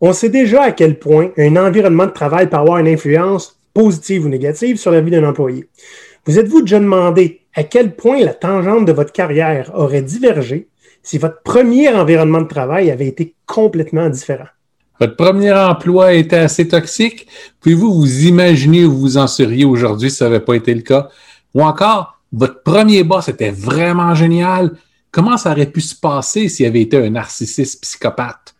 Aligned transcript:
On 0.00 0.12
sait 0.12 0.28
déjà 0.28 0.62
à 0.62 0.72
quel 0.72 0.98
point 0.98 1.30
un 1.36 1.56
environnement 1.56 2.06
de 2.06 2.12
travail 2.12 2.48
peut 2.48 2.56
avoir 2.56 2.78
une 2.78 2.86
influence 2.86 3.58
positive 3.74 4.26
ou 4.26 4.28
négative 4.28 4.76
sur 4.76 4.92
la 4.92 5.00
vie 5.00 5.10
d'un 5.10 5.28
employé. 5.28 5.68
Vous 6.24 6.38
êtes-vous 6.38 6.62
déjà 6.62 6.78
demandé 6.78 7.40
à 7.54 7.64
quel 7.64 7.96
point 7.96 8.20
la 8.20 8.34
tangente 8.34 8.84
de 8.84 8.92
votre 8.92 9.12
carrière 9.12 9.72
aurait 9.74 10.02
divergé 10.02 10.68
si 11.02 11.18
votre 11.18 11.42
premier 11.42 11.88
environnement 11.88 12.42
de 12.42 12.46
travail 12.46 12.92
avait 12.92 13.08
été 13.08 13.34
complètement 13.46 14.08
différent? 14.08 14.46
Votre 15.00 15.16
premier 15.16 15.52
emploi 15.52 16.12
était 16.12 16.36
assez 16.36 16.68
toxique. 16.68 17.26
Pouvez-vous 17.60 17.92
vous 17.92 18.26
imaginer 18.26 18.84
où 18.84 18.96
vous 18.96 19.16
en 19.16 19.26
seriez 19.26 19.64
aujourd'hui 19.64 20.10
si 20.10 20.16
ça 20.18 20.26
n'avait 20.26 20.44
pas 20.44 20.54
été 20.54 20.74
le 20.74 20.82
cas? 20.82 21.08
Ou 21.54 21.62
encore, 21.62 22.20
votre 22.32 22.62
premier 22.62 23.02
boss 23.02 23.28
était 23.28 23.50
vraiment 23.50 24.14
génial. 24.14 24.72
Comment 25.10 25.36
ça 25.36 25.50
aurait 25.52 25.66
pu 25.66 25.80
se 25.80 25.94
passer 25.96 26.48
s'il 26.48 26.66
avait 26.66 26.82
été 26.82 26.96
un 26.98 27.10
narcissiste 27.10 27.80
psychopathe? 27.82 28.54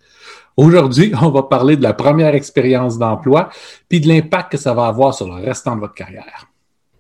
Aujourd'hui, 0.59 1.13
on 1.23 1.31
va 1.31 1.45
parler 1.45 1.77
de 1.77 1.85
la 1.85 1.95
première 1.95 2.35
expérience 2.35 2.99
d'emploi 2.99 3.49
puis 3.89 4.01
de 4.01 4.09
l'impact 4.09 4.53
que 4.53 4.59
ça 4.59 4.75
va 4.75 4.87
avoir 4.87 5.15
sur 5.15 5.29
le 5.29 5.41
restant 5.41 5.77
de 5.77 5.81
votre 5.81 5.95
carrière. 5.95 6.51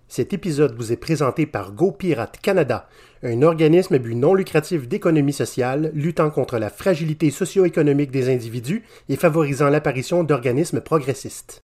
Cet 0.07 0.33
épisode 0.33 0.77
vous 0.77 0.93
est 0.93 0.97
présenté 0.97 1.45
par 1.45 1.73
GoPirate 1.73 2.39
Canada, 2.41 2.89
un 3.25 3.43
organisme 3.43 3.95
à 3.95 3.99
but 3.99 4.15
non 4.15 4.33
lucratif 4.33 4.87
d'économie 4.87 5.33
sociale 5.33 5.91
luttant 5.93 6.31
contre 6.31 6.57
la 6.59 6.71
fragilité 6.71 7.31
socio-économique 7.31 8.13
des 8.13 8.33
individus 8.33 8.85
et 9.09 9.17
favorisant 9.17 9.69
l'apparition 9.69 10.23
d'organismes 10.23 10.81
progressistes. 10.81 11.61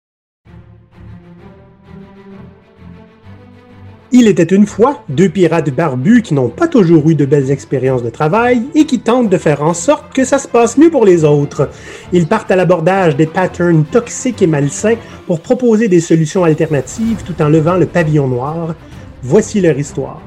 Il 4.12 4.26
était 4.26 4.42
une 4.42 4.66
fois 4.66 5.04
deux 5.08 5.28
pirates 5.28 5.70
barbus 5.70 6.22
qui 6.22 6.34
n'ont 6.34 6.48
pas 6.48 6.66
toujours 6.66 7.08
eu 7.08 7.14
de 7.14 7.24
belles 7.24 7.52
expériences 7.52 8.02
de 8.02 8.10
travail 8.10 8.62
et 8.74 8.84
qui 8.84 8.98
tentent 8.98 9.30
de 9.30 9.36
faire 9.36 9.62
en 9.62 9.72
sorte 9.72 10.12
que 10.12 10.24
ça 10.24 10.38
se 10.38 10.48
passe 10.48 10.76
mieux 10.76 10.90
pour 10.90 11.04
les 11.04 11.24
autres. 11.24 11.70
Ils 12.12 12.26
partent 12.26 12.50
à 12.50 12.56
l'abordage 12.56 13.14
des 13.14 13.26
patterns 13.26 13.84
toxiques 13.84 14.42
et 14.42 14.48
malsains 14.48 14.96
pour 15.28 15.40
proposer 15.40 15.86
des 15.86 16.00
solutions 16.00 16.42
alternatives 16.42 17.22
tout 17.24 17.40
en 17.40 17.48
levant 17.48 17.76
le 17.76 17.86
pavillon 17.86 18.26
noir. 18.26 18.74
Voici 19.22 19.60
leur 19.60 19.78
histoire. 19.78 20.20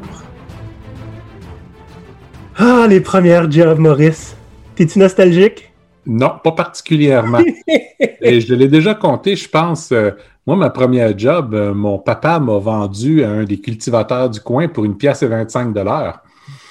Ah, 2.56 2.86
les 2.88 3.02
premières 3.02 3.52
jobs, 3.52 3.80
Maurice. 3.80 4.38
T'es-tu 4.76 5.00
nostalgique? 5.00 5.74
Non, 6.06 6.32
pas 6.42 6.52
particulièrement. 6.54 7.40
et 8.22 8.40
je 8.40 8.54
l'ai 8.54 8.68
déjà 8.70 8.94
compté, 8.94 9.36
je 9.36 9.50
pense. 9.50 9.92
Euh, 9.92 10.12
moi, 10.46 10.56
ma 10.58 10.70
première 10.70 11.18
job, 11.18 11.54
euh, 11.54 11.74
mon 11.74 12.00
papa 12.00 12.40
m'a 12.40 12.58
vendu 12.58 13.24
à 13.24 13.30
un 13.30 13.44
des 13.46 13.60
cultivateurs 13.60 14.30
du 14.30 14.42
coin 14.42 14.68
pour 14.68 14.84
une 14.84 14.98
pièce 14.98 15.24
et 15.24 15.28
25 15.28 15.74
dollars. 15.74 16.22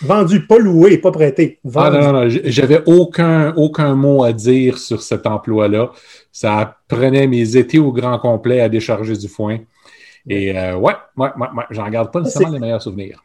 Vendu, 0.03 0.47
pas 0.47 0.59
loué, 0.59 0.98
pas 0.98 1.12
prêté. 1.12 1.59
Ah 1.75 1.91
non, 1.91 2.00
non, 2.00 2.12
non, 2.12 2.28
j'avais 2.28 2.83
aucun, 2.87 3.55
aucun 3.55 3.95
mot 3.95 4.25
à 4.25 4.33
dire 4.33 4.77
sur 4.77 5.00
cet 5.00 5.27
emploi-là. 5.27 5.91
Ça 6.33 6.77
prenait 6.89 7.27
mes 7.27 7.56
étés 7.56 7.78
au 7.78 7.93
grand 7.93 8.19
complet 8.19 8.61
à 8.61 8.69
décharger 8.69 9.17
du 9.17 9.28
foin. 9.28 9.59
Et 10.28 10.56
euh, 10.56 10.77
ouais, 10.77 10.95
ouais, 11.17 11.28
ouais, 11.37 11.48
ouais 11.56 11.65
j'en 11.70 11.89
garde 11.89 12.12
pas 12.12 12.20
nécessairement 12.20 12.55
les 12.55 12.61
meilleurs 12.61 12.83
souvenirs. 12.83 13.23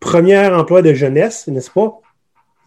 Premier 0.00 0.46
emploi 0.48 0.82
de 0.82 0.92
jeunesse, 0.92 1.46
n'est-ce 1.46 1.70
pas? 1.70 2.00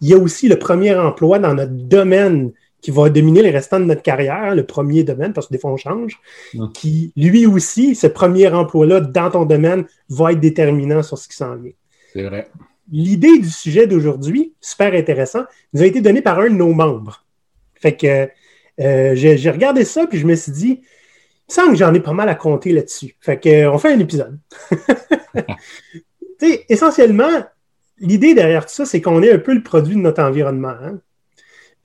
Il 0.00 0.08
y 0.08 0.14
a 0.14 0.18
aussi 0.18 0.48
le 0.48 0.58
premier 0.58 0.94
emploi 0.96 1.38
dans 1.38 1.54
notre 1.54 1.72
domaine 1.72 2.52
qui 2.80 2.90
va 2.90 3.10
dominer 3.10 3.42
les 3.42 3.50
restants 3.50 3.80
de 3.80 3.84
notre 3.84 4.02
carrière, 4.02 4.54
le 4.54 4.64
premier 4.64 5.02
domaine, 5.02 5.32
parce 5.32 5.48
que 5.48 5.52
des 5.52 5.58
fois 5.58 5.72
on 5.72 5.76
change, 5.76 6.20
qui 6.74 7.12
lui 7.16 7.46
aussi, 7.46 7.94
ce 7.94 8.06
premier 8.06 8.48
emploi-là 8.48 9.00
dans 9.00 9.30
ton 9.30 9.44
domaine 9.44 9.84
va 10.08 10.32
être 10.32 10.40
déterminant 10.40 11.02
sur 11.02 11.18
ce 11.18 11.28
qui 11.28 11.36
s'en 11.36 11.56
vient. 11.56 11.72
C'est 12.12 12.22
vrai. 12.22 12.48
L'idée 12.90 13.38
du 13.38 13.50
sujet 13.50 13.86
d'aujourd'hui, 13.86 14.54
super 14.60 14.94
intéressant, 14.94 15.44
nous 15.72 15.82
a 15.82 15.86
été 15.86 16.00
donnée 16.00 16.22
par 16.22 16.38
un 16.38 16.48
de 16.48 16.54
nos 16.54 16.72
membres. 16.72 17.24
Fait 17.74 17.96
que 17.96 18.28
euh, 18.80 19.14
j'ai 19.14 19.50
regardé 19.50 19.84
ça, 19.84 20.06
puis 20.06 20.18
je 20.18 20.26
me 20.26 20.34
suis 20.34 20.52
dit, 20.52 20.80
il 20.80 21.50
me 21.50 21.54
semble 21.54 21.70
que 21.72 21.78
j'en 21.78 21.92
ai 21.92 22.00
pas 22.00 22.12
mal 22.12 22.28
à 22.28 22.34
compter 22.34 22.72
là-dessus. 22.72 23.16
Fait 23.20 23.38
que 23.38 23.66
on 23.66 23.78
fait 23.78 23.92
un 23.92 23.98
épisode. 23.98 24.38
sais, 26.38 26.64
essentiellement, 26.68 27.44
l'idée 27.98 28.34
derrière 28.34 28.66
tout 28.66 28.74
ça, 28.74 28.84
c'est 28.84 29.00
qu'on 29.00 29.22
est 29.22 29.32
un 29.32 29.38
peu 29.38 29.54
le 29.54 29.62
produit 29.62 29.94
de 29.94 30.00
notre 30.00 30.22
environnement. 30.22 30.74
Hein. 30.80 31.00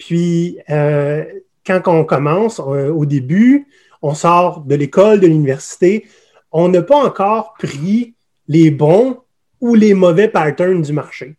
Puis, 0.05 0.59
euh, 0.69 1.23
quand 1.65 1.81
on 1.87 2.03
commence, 2.03 2.59
euh, 2.59 2.89
au 2.89 3.05
début, 3.05 3.67
on 4.01 4.13
sort 4.13 4.59
de 4.59 4.75
l'école, 4.75 5.21
de 5.21 5.27
l'université, 5.27 6.05
on 6.51 6.67
n'a 6.67 6.81
pas 6.81 6.97
encore 6.97 7.53
pris 7.57 8.13
les 8.49 8.69
bons 8.69 9.19
ou 9.61 9.75
les 9.75 9.93
mauvais 9.93 10.27
patterns 10.27 10.81
du 10.81 10.91
marché. 10.91 11.37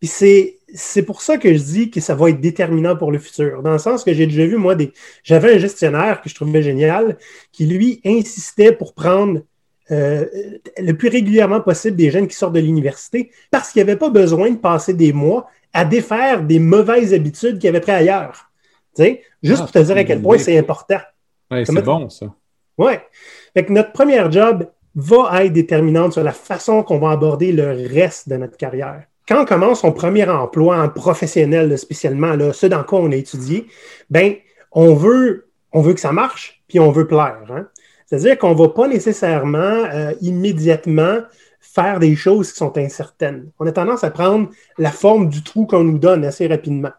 Puis 0.00 0.08
c'est, 0.08 1.02
pour 1.02 1.22
ça 1.22 1.38
que 1.38 1.54
je 1.54 1.62
dis 1.62 1.90
que 1.92 2.00
ça 2.00 2.16
va 2.16 2.30
être 2.30 2.40
déterminant 2.40 2.96
pour 2.96 3.12
le 3.12 3.20
futur. 3.20 3.62
Dans 3.62 3.72
le 3.72 3.78
sens 3.78 4.02
que 4.02 4.12
j'ai 4.12 4.26
déjà 4.26 4.46
vu, 4.46 4.56
moi, 4.56 4.74
j'avais 5.22 5.54
un 5.54 5.58
gestionnaire 5.58 6.22
que 6.22 6.28
je 6.28 6.34
trouvais 6.34 6.62
génial, 6.62 7.18
qui 7.52 7.66
lui 7.66 8.00
insistait 8.04 8.72
pour 8.72 8.94
prendre 8.94 9.42
euh, 9.92 10.26
le 10.76 10.92
plus 10.94 11.08
régulièrement 11.08 11.60
possible 11.60 11.96
des 11.96 12.10
jeunes 12.10 12.26
qui 12.26 12.36
sortent 12.36 12.54
de 12.54 12.60
l'université 12.60 13.30
parce 13.52 13.70
qu'il 13.70 13.80
n'y 13.80 13.90
avait 13.90 13.98
pas 13.98 14.10
besoin 14.10 14.50
de 14.50 14.56
passer 14.56 14.92
des 14.92 15.12
mois 15.12 15.48
à 15.72 15.84
défaire 15.84 16.42
des 16.42 16.58
mauvaises 16.58 17.14
habitudes 17.14 17.58
qu'il 17.58 17.68
avait 17.68 17.80
pris 17.80 17.92
ailleurs. 17.92 18.50
juste 19.42 19.60
ah, 19.60 19.62
pour 19.62 19.72
te 19.72 19.78
dire 19.78 19.96
à 19.96 20.04
quel 20.04 20.20
point 20.20 20.38
c'est 20.38 20.58
important. 20.58 21.00
C'est 21.50 21.82
bon, 21.82 22.08
ça. 22.08 22.26
Oui. 22.78 22.92
notre 23.68 23.92
première 23.92 24.30
job 24.30 24.66
va 24.94 25.44
être 25.44 25.52
déterminante 25.52 26.14
sur 26.14 26.24
la 26.24 26.32
façon 26.32 26.82
qu'on 26.82 26.98
va 26.98 27.10
aborder 27.10 27.52
le 27.52 27.86
reste 27.88 28.28
de 28.28 28.36
notre 28.36 28.56
carrière. 28.56 29.04
Quand 29.28 29.42
on 29.42 29.44
commence 29.44 29.80
son 29.80 29.92
premier 29.92 30.28
emploi 30.28 30.78
en 30.78 30.88
professionnel, 30.88 31.78
spécialement, 31.78 32.34
là, 32.34 32.52
ce 32.52 32.66
dans 32.66 32.82
quoi 32.82 33.00
on 33.00 33.12
a 33.12 33.16
étudié, 33.16 33.66
ben, 34.08 34.34
on 34.72 34.94
veut, 34.94 35.50
on 35.72 35.82
veut 35.82 35.94
que 35.94 36.00
ça 36.00 36.10
marche, 36.10 36.62
puis 36.66 36.80
on 36.80 36.90
veut 36.90 37.06
plaire. 37.06 37.44
Hein. 37.50 37.68
C'est-à-dire 38.06 38.38
qu'on 38.38 38.54
ne 38.54 38.58
va 38.58 38.70
pas 38.70 38.88
nécessairement 38.88 39.58
euh, 39.60 40.12
immédiatement 40.20 41.18
faire 41.60 42.00
des 42.00 42.16
choses 42.16 42.52
qui 42.52 42.58
sont 42.58 42.76
incertaines. 42.76 43.50
On 43.58 43.66
a 43.66 43.72
tendance 43.72 44.02
à 44.02 44.10
prendre 44.10 44.48
la 44.78 44.90
forme 44.90 45.28
du 45.28 45.42
trou 45.42 45.66
qu'on 45.66 45.84
nous 45.84 45.98
donne 45.98 46.24
assez 46.24 46.46
rapidement. 46.46 46.90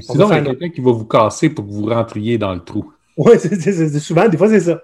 Sinon, 0.00 0.30
il 0.30 0.36
y 0.36 0.38
a 0.38 0.42
quelqu'un 0.42 0.68
qui 0.70 0.80
va 0.80 0.92
vous 0.92 1.04
casser 1.04 1.50
pour 1.50 1.66
que 1.66 1.70
vous 1.70 1.86
rentriez 1.86 2.38
dans 2.38 2.54
le 2.54 2.60
trou. 2.60 2.92
Oui, 3.16 3.34
souvent, 4.00 4.28
des 4.28 4.36
fois, 4.36 4.48
c'est 4.48 4.60
ça. 4.60 4.82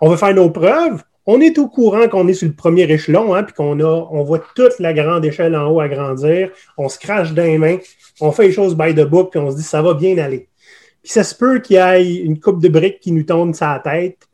On 0.00 0.08
va 0.08 0.16
faire 0.16 0.34
nos 0.34 0.50
preuves. 0.50 1.02
On 1.26 1.40
est 1.40 1.58
au 1.58 1.68
courant 1.68 2.08
qu'on 2.08 2.26
est 2.28 2.34
sur 2.34 2.48
le 2.48 2.54
premier 2.54 2.90
échelon, 2.90 3.34
hein, 3.34 3.42
puis 3.42 3.54
qu'on 3.54 3.78
a, 3.80 4.08
on 4.10 4.24
voit 4.24 4.42
toute 4.54 4.78
la 4.80 4.92
grande 4.92 5.24
échelle 5.24 5.54
en 5.54 5.70
haut 5.70 5.80
agrandir. 5.80 6.50
On 6.76 6.88
se 6.88 6.98
crache 6.98 7.32
dans 7.32 7.42
les 7.42 7.58
mains. 7.58 7.78
On 8.20 8.32
fait 8.32 8.48
les 8.48 8.52
choses 8.52 8.76
by 8.76 8.94
the 8.94 9.06
book, 9.06 9.30
puis 9.30 9.40
on 9.40 9.50
se 9.50 9.56
dit 9.56 9.62
ça 9.62 9.82
va 9.82 9.94
bien 9.94 10.18
aller. 10.18 10.48
Puis 11.02 11.12
ça 11.12 11.22
se 11.22 11.34
peut 11.34 11.60
qu'il 11.60 11.76
y 11.76 11.78
ait 11.78 12.16
une 12.16 12.40
coupe 12.40 12.60
de 12.60 12.68
briques 12.68 13.00
qui 13.00 13.12
nous 13.12 13.22
tombe 13.22 13.54
sur 13.54 13.66
la 13.66 13.78
tête, 13.78 14.28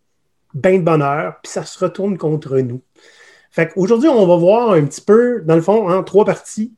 bien 0.55 0.79
de 0.79 0.83
bonheur, 0.83 1.35
puis 1.43 1.53
ça 1.53 1.65
se 1.65 1.79
retourne 1.79 2.17
contre 2.17 2.59
nous. 2.59 2.81
Fait 3.57 3.69
qu'aujourd'hui, 3.69 4.11
on 4.11 4.27
va 4.27 4.37
voir 4.37 4.73
un 4.73 4.85
petit 4.85 5.01
peu, 5.01 5.41
dans 5.41 5.55
le 5.55 5.63
fond, 5.63 5.89
en 5.89 6.03
trois 6.03 6.27
parties, 6.27 6.75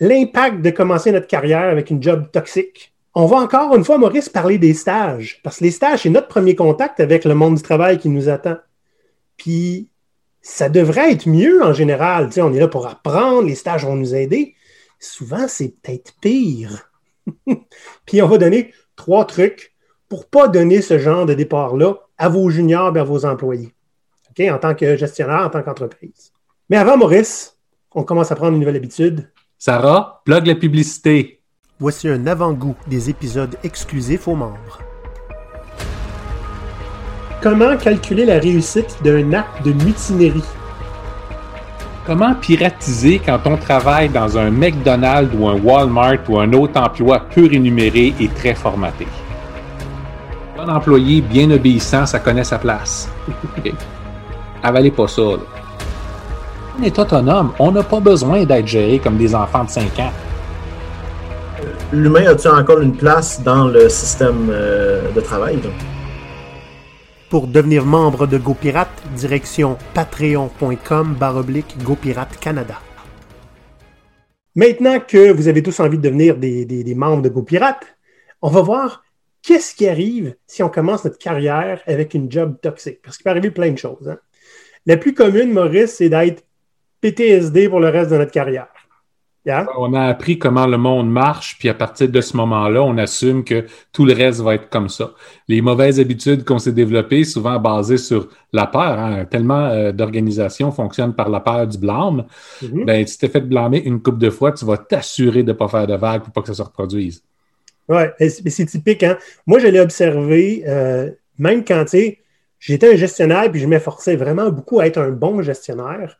l'impact 0.00 0.62
de 0.62 0.70
commencer 0.70 1.12
notre 1.12 1.26
carrière 1.26 1.64
avec 1.64 1.90
une 1.90 2.02
job 2.02 2.30
toxique. 2.32 2.94
On 3.14 3.26
va 3.26 3.36
encore 3.36 3.76
une 3.76 3.84
fois, 3.84 3.98
Maurice, 3.98 4.30
parler 4.30 4.56
des 4.56 4.72
stages, 4.72 5.38
parce 5.44 5.58
que 5.58 5.64
les 5.64 5.70
stages, 5.70 6.04
c'est 6.04 6.08
notre 6.08 6.28
premier 6.28 6.56
contact 6.56 7.00
avec 7.00 7.26
le 7.26 7.34
monde 7.34 7.56
du 7.56 7.62
travail 7.62 7.98
qui 7.98 8.08
nous 8.08 8.30
attend. 8.30 8.56
Puis, 9.36 9.90
ça 10.40 10.70
devrait 10.70 11.12
être 11.12 11.28
mieux 11.28 11.62
en 11.62 11.74
général. 11.74 12.30
On 12.38 12.54
est 12.54 12.60
là 12.60 12.68
pour 12.68 12.86
apprendre, 12.86 13.46
les 13.46 13.54
stages 13.54 13.84
vont 13.84 13.96
nous 13.96 14.14
aider. 14.14 14.54
Souvent, 14.98 15.46
c'est 15.46 15.74
peut-être 15.82 16.14
pire. 16.22 16.90
Puis, 18.06 18.22
on 18.22 18.28
va 18.28 18.38
donner 18.38 18.72
trois 18.96 19.26
trucs 19.26 19.74
pour 20.08 20.20
ne 20.20 20.24
pas 20.24 20.48
donner 20.48 20.80
ce 20.80 20.98
genre 20.98 21.26
de 21.26 21.34
départ-là 21.34 21.96
à 22.16 22.30
vos 22.30 22.48
juniors 22.48 22.96
et 22.96 23.00
à 23.00 23.04
vos 23.04 23.26
employés 23.26 23.74
en 24.50 24.58
tant 24.58 24.74
que 24.74 24.96
gestionnaire, 24.96 25.46
en 25.46 25.50
tant 25.50 25.62
qu'entreprise. 25.62 26.32
Mais 26.70 26.76
avant, 26.76 26.96
Maurice, 26.96 27.56
on 27.94 28.04
commence 28.04 28.30
à 28.30 28.36
prendre 28.36 28.52
une 28.52 28.60
nouvelle 28.60 28.76
habitude. 28.76 29.30
Sarah, 29.58 30.22
plug 30.24 30.46
la 30.46 30.54
publicité. 30.54 31.40
Voici 31.80 32.08
un 32.08 32.26
avant-goût 32.26 32.76
des 32.86 33.10
épisodes 33.10 33.56
exclusifs 33.64 34.28
aux 34.28 34.34
membres. 34.34 34.78
Comment 37.40 37.76
calculer 37.76 38.24
la 38.24 38.38
réussite 38.38 38.98
d'un 39.02 39.32
acte 39.32 39.64
de 39.64 39.72
mutinerie? 39.72 40.42
Comment 42.04 42.34
piratiser 42.34 43.20
quand 43.24 43.40
on 43.44 43.56
travaille 43.56 44.08
dans 44.08 44.38
un 44.38 44.50
McDonald's 44.50 45.34
ou 45.38 45.46
un 45.46 45.60
Walmart 45.60 46.18
ou 46.28 46.38
un 46.38 46.52
autre 46.52 46.80
emploi 46.80 47.20
peu 47.34 47.46
rémunéré 47.46 48.14
et 48.18 48.28
très 48.28 48.54
formaté? 48.54 49.06
Un 50.58 50.68
employé 50.68 51.20
bien 51.20 51.50
obéissant, 51.50 52.06
ça 52.06 52.18
connaît 52.18 52.44
sa 52.44 52.58
place. 52.58 53.08
avalez 54.62 54.90
pas 54.90 55.08
ça. 55.08 55.22
On 56.80 56.82
est 56.82 56.98
autonome. 56.98 57.52
On 57.58 57.72
n'a 57.72 57.82
pas 57.82 58.00
besoin 58.00 58.44
d'être 58.44 58.66
géré 58.66 58.98
comme 58.98 59.16
des 59.16 59.34
enfants 59.34 59.64
de 59.64 59.70
5 59.70 59.98
ans. 59.98 60.12
L'humain 61.92 62.26
a-t-il 62.26 62.50
encore 62.50 62.80
une 62.80 62.94
place 62.94 63.42
dans 63.42 63.66
le 63.66 63.88
système 63.88 64.48
euh, 64.50 65.10
de 65.10 65.20
travail? 65.20 65.58
Pour 67.30 67.46
devenir 67.46 67.84
membre 67.84 68.26
de 68.26 68.38
GoPirate, 68.38 69.02
direction 69.16 69.76
patreon.com 69.94 71.14
baroblique 71.14 71.76
GoPirate 71.82 72.38
Canada. 72.38 72.74
Maintenant 74.54 75.00
que 75.00 75.32
vous 75.32 75.48
avez 75.48 75.62
tous 75.62 75.80
envie 75.80 75.98
de 75.98 76.02
devenir 76.02 76.36
des, 76.36 76.64
des 76.64 76.94
membres 76.94 77.22
de 77.22 77.28
GoPirate, 77.28 77.86
on 78.42 78.50
va 78.50 78.60
voir 78.60 79.02
qu'est-ce 79.42 79.74
qui 79.74 79.88
arrive 79.88 80.36
si 80.46 80.62
on 80.62 80.68
commence 80.68 81.04
notre 81.04 81.18
carrière 81.18 81.80
avec 81.86 82.14
une 82.14 82.30
job 82.30 82.56
toxique? 82.60 83.00
Parce 83.02 83.16
qu'il 83.16 83.24
peut 83.24 83.30
arriver 83.30 83.50
plein 83.50 83.70
de 83.70 83.78
choses. 83.78 84.08
Hein. 84.08 84.18
La 84.88 84.96
plus 84.96 85.12
commune, 85.12 85.52
Maurice, 85.52 85.96
c'est 85.96 86.08
d'être 86.08 86.44
PTSD 87.02 87.68
pour 87.68 87.78
le 87.78 87.90
reste 87.90 88.10
de 88.10 88.16
notre 88.16 88.32
carrière. 88.32 88.68
On 89.78 89.94
a 89.94 90.02
appris 90.02 90.38
comment 90.38 90.66
le 90.66 90.78
monde 90.78 91.10
marche, 91.10 91.56
puis 91.58 91.68
à 91.68 91.74
partir 91.74 92.08
de 92.08 92.20
ce 92.20 92.36
moment-là, 92.36 92.82
on 92.82 92.96
assume 92.98 93.44
que 93.44 93.66
tout 93.92 94.04
le 94.04 94.14
reste 94.14 94.40
va 94.40 94.54
être 94.54 94.68
comme 94.70 94.88
ça. 94.88 95.12
Les 95.46 95.60
mauvaises 95.60 96.00
habitudes 96.00 96.44
qu'on 96.44 96.58
s'est 96.58 96.72
développées, 96.72 97.24
souvent 97.24 97.58
basées 97.58 97.98
sur 97.98 98.28
la 98.52 98.66
peur, 98.66 98.98
hein, 98.98 99.24
tellement 99.26 99.66
euh, 99.66 99.92
d'organisations 99.92 100.72
fonctionnent 100.72 101.14
par 101.14 101.28
la 101.28 101.40
peur 101.40 101.66
du 101.66 101.78
blâme, 101.78 102.26
mm-hmm. 102.62 102.84
ben, 102.84 103.06
si 103.06 103.18
tu 103.18 103.26
t'es 103.26 103.32
fait 103.32 103.40
blâmer 103.40 103.82
une 103.84 104.02
couple 104.02 104.18
de 104.18 104.30
fois, 104.30 104.52
tu 104.52 104.64
vas 104.64 104.78
t'assurer 104.78 105.42
de 105.42 105.52
ne 105.52 105.56
pas 105.56 105.68
faire 105.68 105.86
de 105.86 105.96
vagues 105.96 106.22
pour 106.22 106.32
pas 106.32 106.42
que 106.42 106.48
ça 106.48 106.54
se 106.54 106.62
reproduise. 106.62 107.22
Oui, 107.88 108.02
c'est 108.18 108.66
typique. 108.66 109.02
Hein? 109.02 109.16
Moi, 109.46 109.60
je 109.60 109.66
l'ai 109.68 109.80
observé, 109.80 110.62
euh, 110.66 111.10
même 111.38 111.64
quand 111.64 111.84
j'étais 112.58 112.92
un 112.92 112.96
gestionnaire, 112.96 113.50
puis 113.50 113.60
je 113.60 113.66
m'efforçais 113.66 114.16
vraiment 114.16 114.50
beaucoup 114.50 114.80
à 114.80 114.86
être 114.86 114.98
un 114.98 115.10
bon 115.10 115.42
gestionnaire 115.42 116.18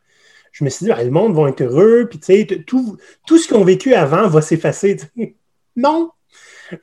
je 0.51 0.63
me 0.63 0.69
suis 0.69 0.85
dit, 0.85 0.91
ah, 0.91 1.03
le 1.03 1.11
monde 1.11 1.35
va 1.35 1.49
être 1.49 1.61
heureux, 1.61 2.09
puis 2.09 2.19
tout, 2.65 2.97
tout 3.25 3.37
ce 3.37 3.47
qu'ils 3.47 3.57
ont 3.57 3.63
vécu 3.63 3.93
avant 3.93 4.27
va 4.27 4.41
s'effacer. 4.41 4.97
Non! 5.75 6.11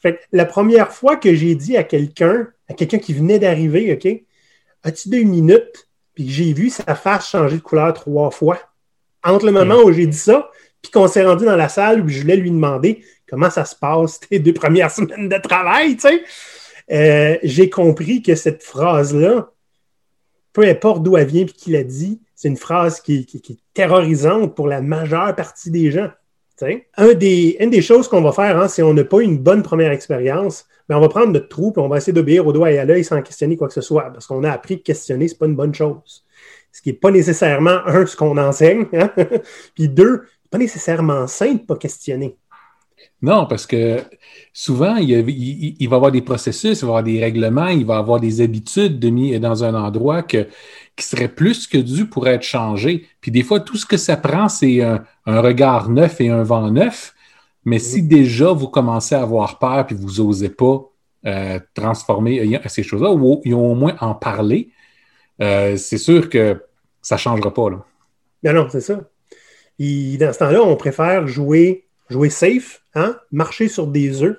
Fait 0.00 0.20
la 0.32 0.47
première 0.47 0.91
fois 0.91 1.17
que 1.17 1.35
j'ai 1.35 1.55
dit 1.55 1.76
à 1.76 1.85
quelqu'un, 1.85 2.49
à 2.67 2.73
quelqu'un 2.73 2.99
qui 2.99 3.12
venait 3.12 3.38
d'arriver, 3.38 3.93
OK, 3.93 4.08
as-tu 4.85 5.11
deux 5.11 5.23
minutes? 5.23 5.88
Puis 6.14 6.31
j'ai 6.31 6.55
vu 6.55 6.70
sa 6.70 6.94
face 6.94 7.29
changer 7.29 7.56
de 7.56 7.62
couleur 7.62 7.93
trois 7.93 8.31
fois. 8.31 8.59
Entre 9.23 9.44
le 9.44 9.52
moment 9.52 9.82
où 9.82 9.93
j'ai 9.93 10.06
dit 10.06 10.17
ça, 10.17 10.50
puis 10.81 10.91
qu'on 10.91 11.09
s'est 11.09 11.26
rendu 11.26 11.44
dans 11.44 11.56
la 11.56 11.69
salle 11.69 12.00
où 12.00 12.09
je 12.09 12.23
voulais 12.23 12.37
lui 12.37 12.50
demander 12.50 13.05
comment 13.29 13.50
ça 13.50 13.67
se 13.67 13.75
passe 13.75 14.20
tes 14.20 14.38
deux 14.38 14.55
premières 14.55 14.91
semaines 14.93 15.29
de 15.29 15.38
travail, 15.38 15.97
tu 15.97 16.09
sais, 16.09 16.25
euh, 16.93 17.37
j'ai 17.43 17.71
compris 17.71 18.23
que 18.23 18.35
cette 18.35 18.62
phrase-là, 18.62 19.53
peu 20.53 20.65
importe 20.65 21.03
d'où 21.03 21.17
elle 21.17 21.27
vient 21.27 21.43
et 21.43 21.47
qui 21.47 21.73
l'a 21.73 21.85
dit, 21.85 22.21
c'est 22.35 22.49
une 22.49 22.56
phrase 22.56 23.00
qui, 23.00 23.27
est 23.33 23.56
terrorisante 23.75 24.55
pour 24.55 24.69
la 24.69 24.81
majeure 24.81 25.35
partie 25.35 25.71
des 25.71 25.91
gens. 25.91 26.11
Une 26.62 27.15
des 27.71 27.83
choses 27.83 28.09
qu'on 28.09 28.23
va 28.23 28.33
faire, 28.33 28.59
hein, 28.59 28.69
si 28.69 28.83
on 28.83 28.94
n'a 28.94 29.05
pas 29.05 29.21
une 29.21 29.38
bonne 29.38 29.62
première 29.62 29.93
expérience, 29.93 30.67
ben, 30.88 30.97
on 30.97 31.00
va 31.00 31.09
prendre 31.09 31.33
notre 31.33 31.49
trou 31.49 31.73
et 31.77 31.81
on 31.81 31.88
va 31.88 31.99
essayer 31.99 32.12
d'obéir 32.12 32.47
au 32.47 32.53
doigt 32.53 32.71
et 32.71 32.79
à 32.79 32.85
l'œil 32.85 33.05
sans 33.05 33.21
questionner 33.21 33.56
quoi 33.56 33.69
que 33.69 33.75
ce 33.75 33.81
soit, 33.81 34.11
parce 34.12 34.27
qu'on 34.27 34.44
a 34.44 34.50
appris 34.50 34.79
que 34.79 34.85
questionner, 34.85 35.29
ce 35.29 35.35
n'est 35.35 35.38
pas 35.38 35.47
une 35.47 35.56
bonne 35.56 35.75
chose. 35.75 36.25
Ce 36.73 36.81
qui 36.81 36.91
n'est 36.91 36.97
pas 36.97 37.11
nécessairement, 37.11 37.81
un, 37.87 38.06
ce 38.06 38.17
qu'on 38.17 38.37
enseigne, 38.38 38.87
hein, 38.93 39.11
puis 39.75 39.88
deux, 39.88 40.23
pas 40.50 40.59
nécessairement 40.59 41.27
sain 41.27 41.49
de 41.49 41.53
ne 41.55 41.59
pas 41.59 41.77
questionner. 41.77 42.37
Non, 43.22 43.46
parce 43.46 43.66
que 43.66 44.02
souvent, 44.52 44.96
il, 44.96 45.24
va 45.24 45.30
y 45.30 45.86
avoir 45.86 46.12
des 46.12 46.20
processus, 46.20 46.80
il 46.80 46.82
va 46.82 46.86
y 46.86 46.90
avoir 46.90 47.02
des 47.02 47.20
règlements, 47.20 47.68
il 47.68 47.86
va 47.86 47.94
y 47.94 47.98
avoir 47.98 48.20
des 48.20 48.42
habitudes 48.42 48.98
de 48.98 49.08
mis 49.08 49.38
dans 49.40 49.64
un 49.64 49.74
endroit 49.74 50.22
que, 50.22 50.46
qui 50.96 51.04
serait 51.04 51.28
plus 51.28 51.66
que 51.66 51.78
dû 51.78 52.06
pour 52.06 52.28
être 52.28 52.42
changé. 52.42 53.06
Puis 53.20 53.30
des 53.30 53.42
fois, 53.42 53.60
tout 53.60 53.76
ce 53.76 53.86
que 53.86 53.96
ça 53.96 54.16
prend, 54.16 54.48
c'est 54.48 54.82
un, 54.82 55.04
regard 55.26 55.88
neuf 55.88 56.20
et 56.20 56.28
un 56.28 56.42
vent 56.42 56.70
neuf. 56.70 57.14
Mais 57.64 57.78
si 57.78 58.02
déjà 58.02 58.52
vous 58.52 58.68
commencez 58.68 59.14
à 59.14 59.22
avoir 59.22 59.58
peur 59.58 59.86
puis 59.86 59.96
vous 59.96 60.22
n'osez 60.22 60.50
pas 60.50 60.88
euh, 61.24 61.58
transformer 61.74 62.60
ces 62.66 62.82
choses-là, 62.82 63.10
ou, 63.10 63.40
au 63.44 63.74
moins 63.74 63.96
en 64.00 64.14
parler, 64.14 64.70
euh, 65.40 65.76
c'est 65.76 65.98
sûr 65.98 66.28
que 66.28 66.62
ça 67.00 67.16
ne 67.16 67.20
changera 67.20 67.52
pas. 67.52 67.70
Là. 67.70 67.84
Non, 68.44 68.52
non, 68.52 68.68
c'est 68.70 68.80
ça. 68.80 69.00
Et 69.78 70.16
dans 70.18 70.32
ce 70.32 70.38
temps-là, 70.38 70.62
on 70.62 70.76
préfère 70.76 71.26
jouer, 71.26 71.84
jouer 72.08 72.30
safe, 72.30 72.82
hein? 72.96 73.16
marcher 73.31 73.69
sur 73.69 73.87
des 73.87 74.22
œufs, 74.22 74.38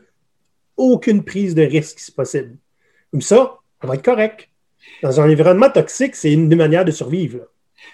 aucune 0.75 1.23
prise 1.23 1.55
de 1.55 1.63
risque 1.63 1.99
si 1.99 2.11
possible. 2.11 2.57
Comme 3.11 3.21
ça, 3.21 3.57
on 3.81 3.87
va 3.87 3.95
être 3.95 4.03
correct. 4.03 4.49
Dans 5.01 5.21
un 5.21 5.31
environnement 5.31 5.69
toxique, 5.69 6.15
c'est 6.15 6.33
une 6.33 6.49
des 6.49 6.55
manières 6.55 6.85
de 6.85 6.91
survivre. 6.91 7.39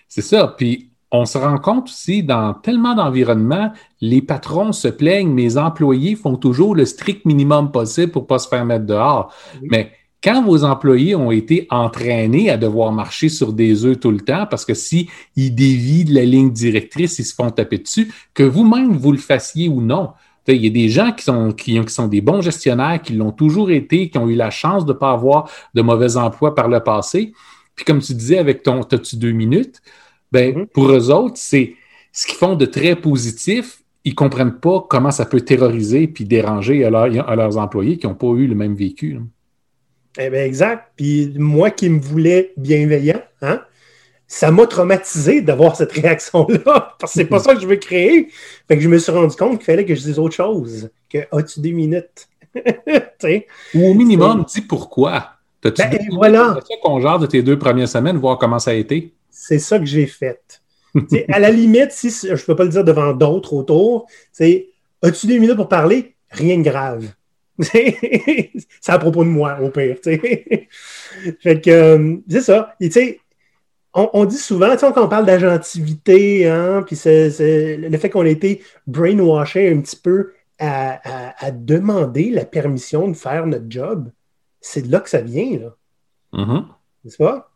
C'est 0.07 0.21
ça. 0.21 0.56
Puis 0.57 0.89
on 1.12 1.25
se 1.25 1.38
rend 1.38 1.60
compte 1.60 1.89
aussi 1.89 2.24
dans 2.24 2.54
tellement 2.56 2.95
d'environnements, 2.95 3.71
les 4.01 4.21
patrons 4.21 4.71
se 4.71 4.88
plaignent, 4.88 5.31
mes 5.31 5.57
employés 5.57 6.15
font 6.15 6.36
toujours 6.36 6.75
le 6.75 6.86
strict 6.86 7.25
minimum 7.25 7.71
possible 7.71 8.12
pour 8.12 8.24
ne 8.24 8.27
pas 8.27 8.39
se 8.39 8.48
faire 8.48 8.66
mettre 8.66 8.86
dehors. 8.86 9.31
Mais 9.62 9.92
quand 10.24 10.44
vos 10.44 10.63
employés 10.63 11.16
ont 11.16 11.31
été 11.31 11.68
entraînés 11.69 12.50
à 12.50 12.57
devoir 12.57 12.92
marcher 12.92 13.30
sur 13.30 13.54
des 13.54 13.86
œufs 13.86 14.00
tout 14.00 14.09
le 14.09 14.21
temps, 14.21 14.48
parce 14.50 14.66
que 14.66 14.74
si 14.74 15.09
ils 15.36 15.54
dévient 15.54 16.06
de 16.06 16.16
la 16.16 16.25
ligne 16.25 16.51
directrice, 16.51 17.19
ils 17.19 17.25
se 17.25 17.36
font 17.36 17.51
taper 17.51 17.77
dessus, 17.77 18.12
que 18.33 18.44
vous-même 18.44 18.94
vous 18.94 19.12
le 19.12 19.18
fassiez 19.18 19.69
ou 19.69 19.81
non, 19.81 20.13
il 20.48 20.63
y 20.63 20.68
a 20.68 20.69
des 20.69 20.90
gens 20.90 21.12
qui 21.12 21.24
sont, 21.24 21.51
qui, 21.51 21.80
sont 21.88 22.07
des 22.07 22.22
bons 22.22 22.42
gestionnaires, 22.42 23.01
qui 23.01 23.13
l'ont 23.13 23.31
toujours 23.31 23.72
été, 23.72 24.10
qui 24.10 24.18
ont 24.18 24.28
eu 24.28 24.36
la 24.36 24.50
chance 24.50 24.86
de 24.86 24.94
ne 24.94 24.98
pas 24.98 25.12
avoir 25.12 25.50
de 25.74 25.81
mauvais 25.81 26.18
emplois 26.18 26.54
par 26.54 26.68
le 26.68 26.80
passé. 26.81 27.34
Puis 27.75 27.86
comme 27.86 28.00
tu 28.00 28.13
disais 28.13 28.38
avec 28.38 28.63
ton 28.63 28.84
T'as-tu 28.84 29.16
deux 29.16 29.31
minutes, 29.31 29.81
ben, 30.31 30.54
mm-hmm. 30.54 30.66
pour 30.68 30.92
eux 30.92 31.12
autres, 31.12 31.38
c'est 31.38 31.75
ce 32.12 32.28
qu'ils 32.28 32.38
font 32.38 32.56
de 32.56 32.66
très 32.66 32.95
positif. 32.95 33.81
Ils 34.06 34.12
ne 34.12 34.16
comprennent 34.16 34.60
pas 34.60 34.86
comment 34.90 35.12
ça 35.12 35.25
peut 35.25 35.42
terroriser 35.42 36.07
puis 36.07 36.25
déranger 36.25 36.84
à, 36.84 36.90
leurs 36.90 37.57
employés 37.57 37.98
qui 37.98 38.06
n'ont 38.06 38.16
pas 38.16 38.28
eu 38.28 38.48
le 38.48 38.56
même 38.56 38.75
vécu. 38.75 39.19
Eh 40.19 40.30
bien, 40.30 40.44
exact. 40.44 40.92
Puis 40.98 41.34
moi 41.38 41.72
qui 41.72 41.90
me 41.90 42.00
voulais 42.00 42.54
bienveillant, 42.57 43.22
hein, 43.42 43.62
ça 44.33 44.50
m'a 44.50 44.65
traumatisé 44.65 45.41
d'avoir 45.41 45.75
cette 45.75 45.91
réaction-là, 45.91 46.95
parce 47.00 47.13
que 47.13 47.19
c'est 47.19 47.25
pas 47.25 47.39
ça 47.44 47.53
que 47.53 47.62
je 47.62 47.68
veux 47.68 47.75
créer. 47.75 48.30
Fait 48.68 48.75
que 48.75 48.81
je 48.81 48.89
me 48.89 48.97
suis 48.97 49.12
rendu 49.12 49.35
compte 49.35 49.57
qu'il 49.57 49.65
fallait 49.65 49.85
que 49.85 49.94
je 49.94 50.01
dise 50.01 50.18
autre 50.18 50.33
chose, 50.33 50.89
que 51.07 51.19
as-tu 51.31 51.59
des 51.59 51.71
minutes? 51.71 52.27
Ou 53.75 53.85
au 53.85 53.94
minimum, 53.94 54.44
dis 54.51 54.62
pourquoi? 54.62 55.33
T'as-tu 55.62 55.83
ben, 55.83 56.00
voilà. 56.12 56.57
ça 56.68 56.75
qu'on 56.81 57.19
de 57.19 57.25
tes 57.27 57.44
deux 57.44 57.57
premières 57.59 57.88
semaines, 57.88 58.18
voir 58.18 58.38
comment 58.39 58.59
ça 58.59 58.71
a 58.71 58.74
été? 58.74 59.13
C'est 59.30 59.59
ça 59.59 59.77
que 59.77 59.85
j'ai 59.85 60.07
fait. 60.07 60.62
à 61.30 61.39
la 61.39 61.51
limite, 61.51 61.91
si 61.91 62.09
je 62.09 62.31
ne 62.31 62.38
peux 62.38 62.56
pas 62.56 62.63
le 62.63 62.69
dire 62.69 62.83
devant 62.83 63.13
d'autres 63.13 63.53
autour, 63.53 64.07
c'est 64.31 64.69
as-tu 65.03 65.27
des 65.27 65.39
minutes 65.39 65.56
pour 65.56 65.69
parler? 65.69 66.15
Rien 66.31 66.57
de 66.57 66.63
grave. 66.63 67.06
c'est 67.59 68.12
à 68.88 68.97
propos 68.97 69.24
de 69.24 69.30
moi, 69.30 69.59
au 69.62 69.69
pire. 69.69 69.97
fait 70.03 71.62
que 71.62 71.69
euh, 71.69 72.15
c'est 72.27 72.41
ça. 72.41 72.75
Et, 72.80 73.19
on, 73.94 74.25
dit 74.25 74.38
souvent, 74.38 74.75
quand 74.75 74.98
on 74.98 75.07
parle 75.07 75.25
d'agentivité, 75.25 76.50
hein, 76.50 76.84
puis 76.86 76.95
c'est, 76.95 77.78
le 77.78 77.98
fait 77.98 78.10
qu'on 78.10 78.25
a 78.25 78.30
été 78.30 78.63
brainwashé 78.88 79.72
un 79.72 79.81
petit 79.81 79.95
peu 79.95 80.34
à, 80.60 81.51
demander 81.51 82.30
la 82.30 82.45
permission 82.45 83.07
de 83.07 83.13
faire 83.13 83.45
notre 83.45 83.69
job, 83.69 84.12
c'est 84.62 84.84
de 84.84 84.92
là 84.92 85.00
que 85.00 85.10
ça 85.10 85.22
vient, 85.22 85.60
là. 85.60 85.75
Mm-hmm. 86.33 86.66
N'est-ce 87.04 87.18
pas? 87.18 87.52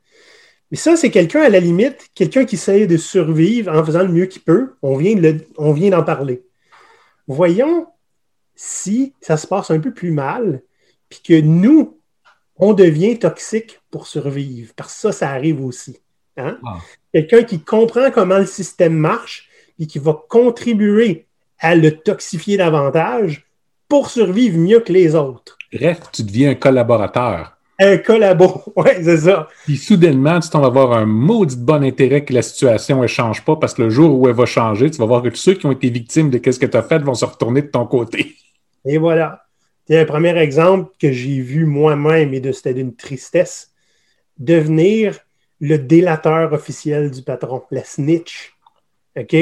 Mais 0.69 0.77
ça, 0.77 0.97
c'est 0.97 1.09
quelqu'un 1.09 1.41
à 1.41 1.49
la 1.49 1.59
limite, 1.59 2.09
quelqu'un 2.13 2.45
qui 2.45 2.55
essaie 2.55 2.87
de 2.87 2.97
survivre 2.97 3.71
en 3.73 3.83
faisant 3.83 4.03
le 4.03 4.09
mieux 4.09 4.25
qu'il 4.25 4.41
peut. 4.41 4.75
On 4.81 4.97
vient, 4.97 5.15
on 5.57 5.71
vient 5.71 5.89
d'en 5.91 6.03
parler. 6.03 6.43
Voyons 7.27 7.87
si 8.55 9.13
ça 9.21 9.37
se 9.37 9.47
passe 9.47 9.71
un 9.71 9.79
peu 9.79 9.93
plus 9.93 10.11
mal, 10.11 10.61
puis 11.09 11.21
que 11.23 11.39
nous, 11.39 11.97
on 12.57 12.73
devient 12.73 13.17
toxique 13.17 13.79
pour 13.89 14.07
survivre. 14.07 14.73
Parce 14.75 14.93
que 14.93 14.99
ça, 14.99 15.11
ça 15.11 15.29
arrive 15.29 15.63
aussi. 15.63 16.01
Hein? 16.37 16.57
Ah. 16.65 16.77
Quelqu'un 17.13 17.43
qui 17.43 17.59
comprend 17.59 18.11
comment 18.11 18.37
le 18.37 18.45
système 18.45 18.93
marche 18.93 19.47
et 19.79 19.87
qui 19.87 19.99
va 19.99 20.17
contribuer 20.29 21.25
à 21.59 21.75
le 21.75 21.91
toxifier 21.91 22.57
davantage 22.57 23.45
pour 23.87 24.09
survivre 24.09 24.57
mieux 24.57 24.79
que 24.79 24.93
les 24.93 25.15
autres. 25.15 25.57
Bref, 25.73 25.99
tu 26.11 26.23
deviens 26.23 26.51
un 26.51 26.55
collaborateur. 26.55 27.57
Un 27.79 27.97
collabo, 27.97 28.63
oui, 28.75 28.89
c'est 29.03 29.17
ça. 29.17 29.47
Puis 29.65 29.77
soudainement, 29.77 30.39
tu 30.39 30.49
t'en 30.49 30.61
vas 30.61 30.67
avoir 30.67 30.93
un 30.93 31.05
maudit 31.05 31.57
bon 31.57 31.83
intérêt 31.83 32.25
que 32.25 32.33
la 32.33 32.41
situation 32.41 33.01
ne 33.01 33.07
change 33.07 33.45
pas 33.45 33.55
parce 33.55 33.75
que 33.75 33.83
le 33.83 33.89
jour 33.89 34.19
où 34.19 34.27
elle 34.27 34.35
va 34.35 34.45
changer, 34.45 34.89
tu 34.89 34.97
vas 34.97 35.05
voir 35.05 35.21
que 35.21 35.29
tous 35.29 35.37
ceux 35.37 35.53
qui 35.53 35.65
ont 35.67 35.71
été 35.71 35.89
victimes 35.89 36.29
de 36.29 36.39
ce 36.51 36.57
que 36.57 36.65
tu 36.65 36.77
as 36.77 36.81
fait 36.81 36.99
vont 36.99 37.13
se 37.13 37.25
retourner 37.25 37.61
de 37.61 37.67
ton 37.67 37.85
côté. 37.85 38.35
Et 38.85 38.97
voilà. 38.97 39.43
C'est 39.87 39.99
un 39.99 40.05
premier 40.05 40.37
exemple 40.37 40.91
que 40.99 41.11
j'ai 41.11 41.39
vu 41.39 41.65
moi-même 41.65 42.33
et 42.33 42.41
c'était 42.51 42.73
d'une 42.73 42.95
tristesse. 42.95 43.71
Devenir 44.39 45.19
le 45.59 45.77
délateur 45.77 46.53
officiel 46.53 47.11
du 47.11 47.21
patron, 47.21 47.63
la 47.71 47.83
snitch. 47.83 48.55
OK? 49.17 49.35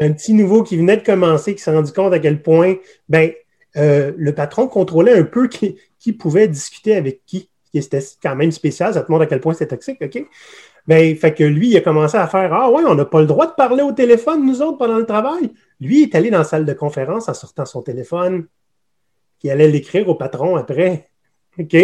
Un 0.00 0.12
petit 0.12 0.34
nouveau 0.34 0.62
qui 0.62 0.76
venait 0.76 0.96
de 0.96 1.04
commencer, 1.04 1.54
qui 1.54 1.62
s'est 1.62 1.74
rendu 1.74 1.92
compte 1.92 2.12
à 2.12 2.18
quel 2.18 2.42
point 2.42 2.76
ben, 3.08 3.32
euh, 3.76 4.12
le 4.16 4.34
patron 4.34 4.68
contrôlait 4.68 5.16
un 5.16 5.24
peu 5.24 5.48
qui, 5.48 6.12
pouvait 6.12 6.48
discuter 6.48 6.96
avec 6.96 7.24
qui. 7.26 7.50
C'était 7.74 8.02
quand 8.22 8.34
même 8.34 8.50
spécial, 8.50 8.94
ça 8.94 9.02
te 9.02 9.12
montre 9.12 9.24
à 9.24 9.26
quel 9.26 9.40
point 9.40 9.54
c'est 9.54 9.68
toxique, 9.68 9.98
OK? 10.02 10.26
Ben, 10.86 11.14
fait 11.16 11.34
que 11.34 11.44
lui, 11.44 11.68
il 11.68 11.76
a 11.76 11.80
commencé 11.82 12.16
à 12.16 12.26
faire 12.26 12.52
Ah 12.52 12.70
ouais, 12.70 12.82
on 12.86 12.94
n'a 12.94 13.04
pas 13.04 13.20
le 13.20 13.26
droit 13.26 13.46
de 13.46 13.52
parler 13.52 13.82
au 13.82 13.92
téléphone, 13.92 14.44
nous 14.44 14.62
autres, 14.62 14.78
pendant 14.78 14.96
le 14.96 15.04
travail. 15.04 15.52
Lui, 15.80 16.00
il 16.00 16.02
est 16.04 16.14
allé 16.14 16.30
dans 16.30 16.38
la 16.38 16.44
salle 16.44 16.64
de 16.64 16.72
conférence 16.72 17.28
en 17.28 17.34
sortant 17.34 17.66
son 17.66 17.82
téléphone, 17.82 18.46
qui 19.38 19.50
allait 19.50 19.68
l'écrire 19.68 20.08
au 20.08 20.14
patron 20.14 20.56
après. 20.56 21.10
OK? 21.58 21.76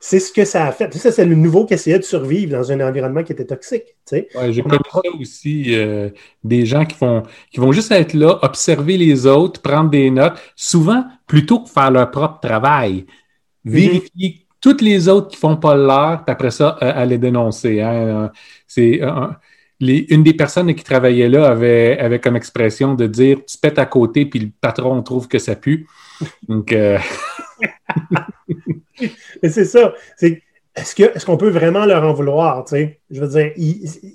C'est 0.00 0.20
ce 0.20 0.32
que 0.32 0.44
ça 0.44 0.66
a 0.66 0.72
fait. 0.72 0.92
Ça, 0.94 1.12
c'est 1.12 1.24
le 1.24 1.34
nouveau 1.34 1.66
qui 1.66 1.74
essayait 1.74 1.98
de 1.98 2.04
survivre 2.04 2.52
dans 2.52 2.72
un 2.72 2.80
environnement 2.86 3.22
qui 3.22 3.32
était 3.32 3.44
toxique. 3.44 3.96
Ouais, 4.12 4.52
J'ai 4.52 4.62
connu 4.62 4.78
ça 4.92 5.00
aussi, 5.20 5.74
euh, 5.76 6.10
des 6.44 6.64
gens 6.66 6.84
qui, 6.84 6.96
font, 6.96 7.22
qui 7.50 7.60
vont 7.60 7.72
juste 7.72 7.92
être 7.92 8.14
là, 8.14 8.38
observer 8.42 8.96
les 8.96 9.26
autres, 9.26 9.60
prendre 9.60 9.90
des 9.90 10.10
notes, 10.10 10.40
souvent 10.56 11.04
plutôt 11.26 11.60
que 11.60 11.68
faire 11.68 11.90
leur 11.90 12.10
propre 12.10 12.40
travail. 12.40 13.06
vérifier 13.64 14.46
toutes 14.60 14.82
les 14.82 15.08
autres 15.08 15.28
qui 15.28 15.36
font 15.36 15.56
pas 15.56 15.74
l'heure, 15.76 16.24
puis 16.24 16.32
après 16.32 16.50
ça, 16.50 16.76
euh, 16.82 16.92
à 16.94 17.04
les 17.04 17.18
dénoncer. 17.18 17.80
Hein. 17.80 17.92
Euh, 17.92 18.28
c'est 18.66 19.00
euh, 19.02 19.28
les, 19.80 20.06
une 20.10 20.22
des 20.22 20.34
personnes 20.34 20.74
qui 20.74 20.84
travaillait 20.84 21.28
là 21.28 21.48
avait, 21.48 21.98
avait 21.98 22.20
comme 22.20 22.36
expression 22.36 22.94
de 22.94 23.06
dire 23.06 23.38
tu 23.46 23.58
pètes 23.58 23.78
à 23.78 23.86
côté, 23.86 24.26
puis 24.26 24.40
le 24.40 24.50
patron 24.60 25.02
trouve 25.02 25.28
que 25.28 25.38
ça 25.38 25.54
pue. 25.54 25.86
Donc, 26.48 26.74
c'est 29.42 29.64
ça. 29.64 29.94
C'est 30.16 30.42
est-ce 30.74 30.94
que 30.94 31.02
est-ce 31.02 31.26
qu'on 31.26 31.36
peut 31.36 31.50
vraiment 31.50 31.86
leur 31.86 32.04
en 32.04 32.12
vouloir? 32.12 32.64
Je 32.70 33.20
veux 33.20 33.28
dire, 33.28 33.52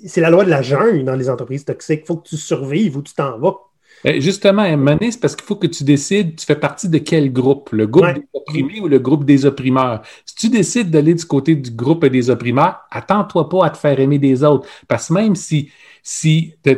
c'est 0.06 0.20
la 0.20 0.30
loi 0.30 0.44
de 0.44 0.50
la 0.50 0.62
jungle 0.62 1.04
dans 1.04 1.16
les 1.16 1.28
entreprises 1.28 1.64
toxiques. 1.64 2.00
Il 2.04 2.06
faut 2.06 2.16
que 2.16 2.28
tu 2.28 2.36
survives 2.36 2.96
ou 2.96 3.02
tu 3.02 3.14
t'en 3.14 3.38
vas. 3.38 3.56
Euh, 4.06 4.20
justement, 4.20 4.76
Mané, 4.76 5.10
c'est 5.10 5.20
parce 5.20 5.34
qu'il 5.34 5.46
faut 5.46 5.56
que 5.56 5.66
tu 5.66 5.82
décides, 5.82 6.36
tu 6.36 6.44
fais 6.44 6.56
partie 6.56 6.88
de 6.88 6.98
quel 6.98 7.32
groupe? 7.32 7.70
Le 7.72 7.86
groupe 7.86 8.12
des 8.14 8.22
opprimés 8.34 8.80
ou 8.80 8.88
le 8.88 8.98
groupe 8.98 9.24
des 9.24 9.46
opprimeurs? 9.46 10.02
Si 10.26 10.34
tu 10.34 10.48
décides 10.50 10.90
d'aller 10.90 11.14
du 11.14 11.24
côté 11.24 11.56
du 11.56 11.70
groupe 11.70 12.04
des 12.04 12.28
opprimeurs, 12.28 12.80
attends-toi 12.90 13.48
pas 13.48 13.66
à 13.66 13.70
te 13.70 13.78
faire 13.78 13.98
aimer 13.98 14.18
des 14.18 14.44
autres. 14.44 14.68
Parce 14.88 15.08
que 15.08 15.14
même 15.14 15.34
si, 15.34 15.70
si 16.02 16.54
tes, 16.62 16.74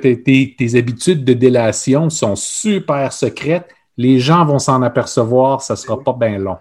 habitudes 0.77 1.25
de 1.25 1.33
délation 1.33 2.11
sont 2.11 2.37
super 2.37 3.13
secrètes, 3.13 3.69
les 3.97 4.21
gens 4.21 4.45
vont 4.45 4.59
s'en 4.59 4.83
apercevoir, 4.83 5.62
ça 5.62 5.76
sera 5.76 5.99
pas 6.00 6.12
bien 6.12 6.38
long. 6.38 6.59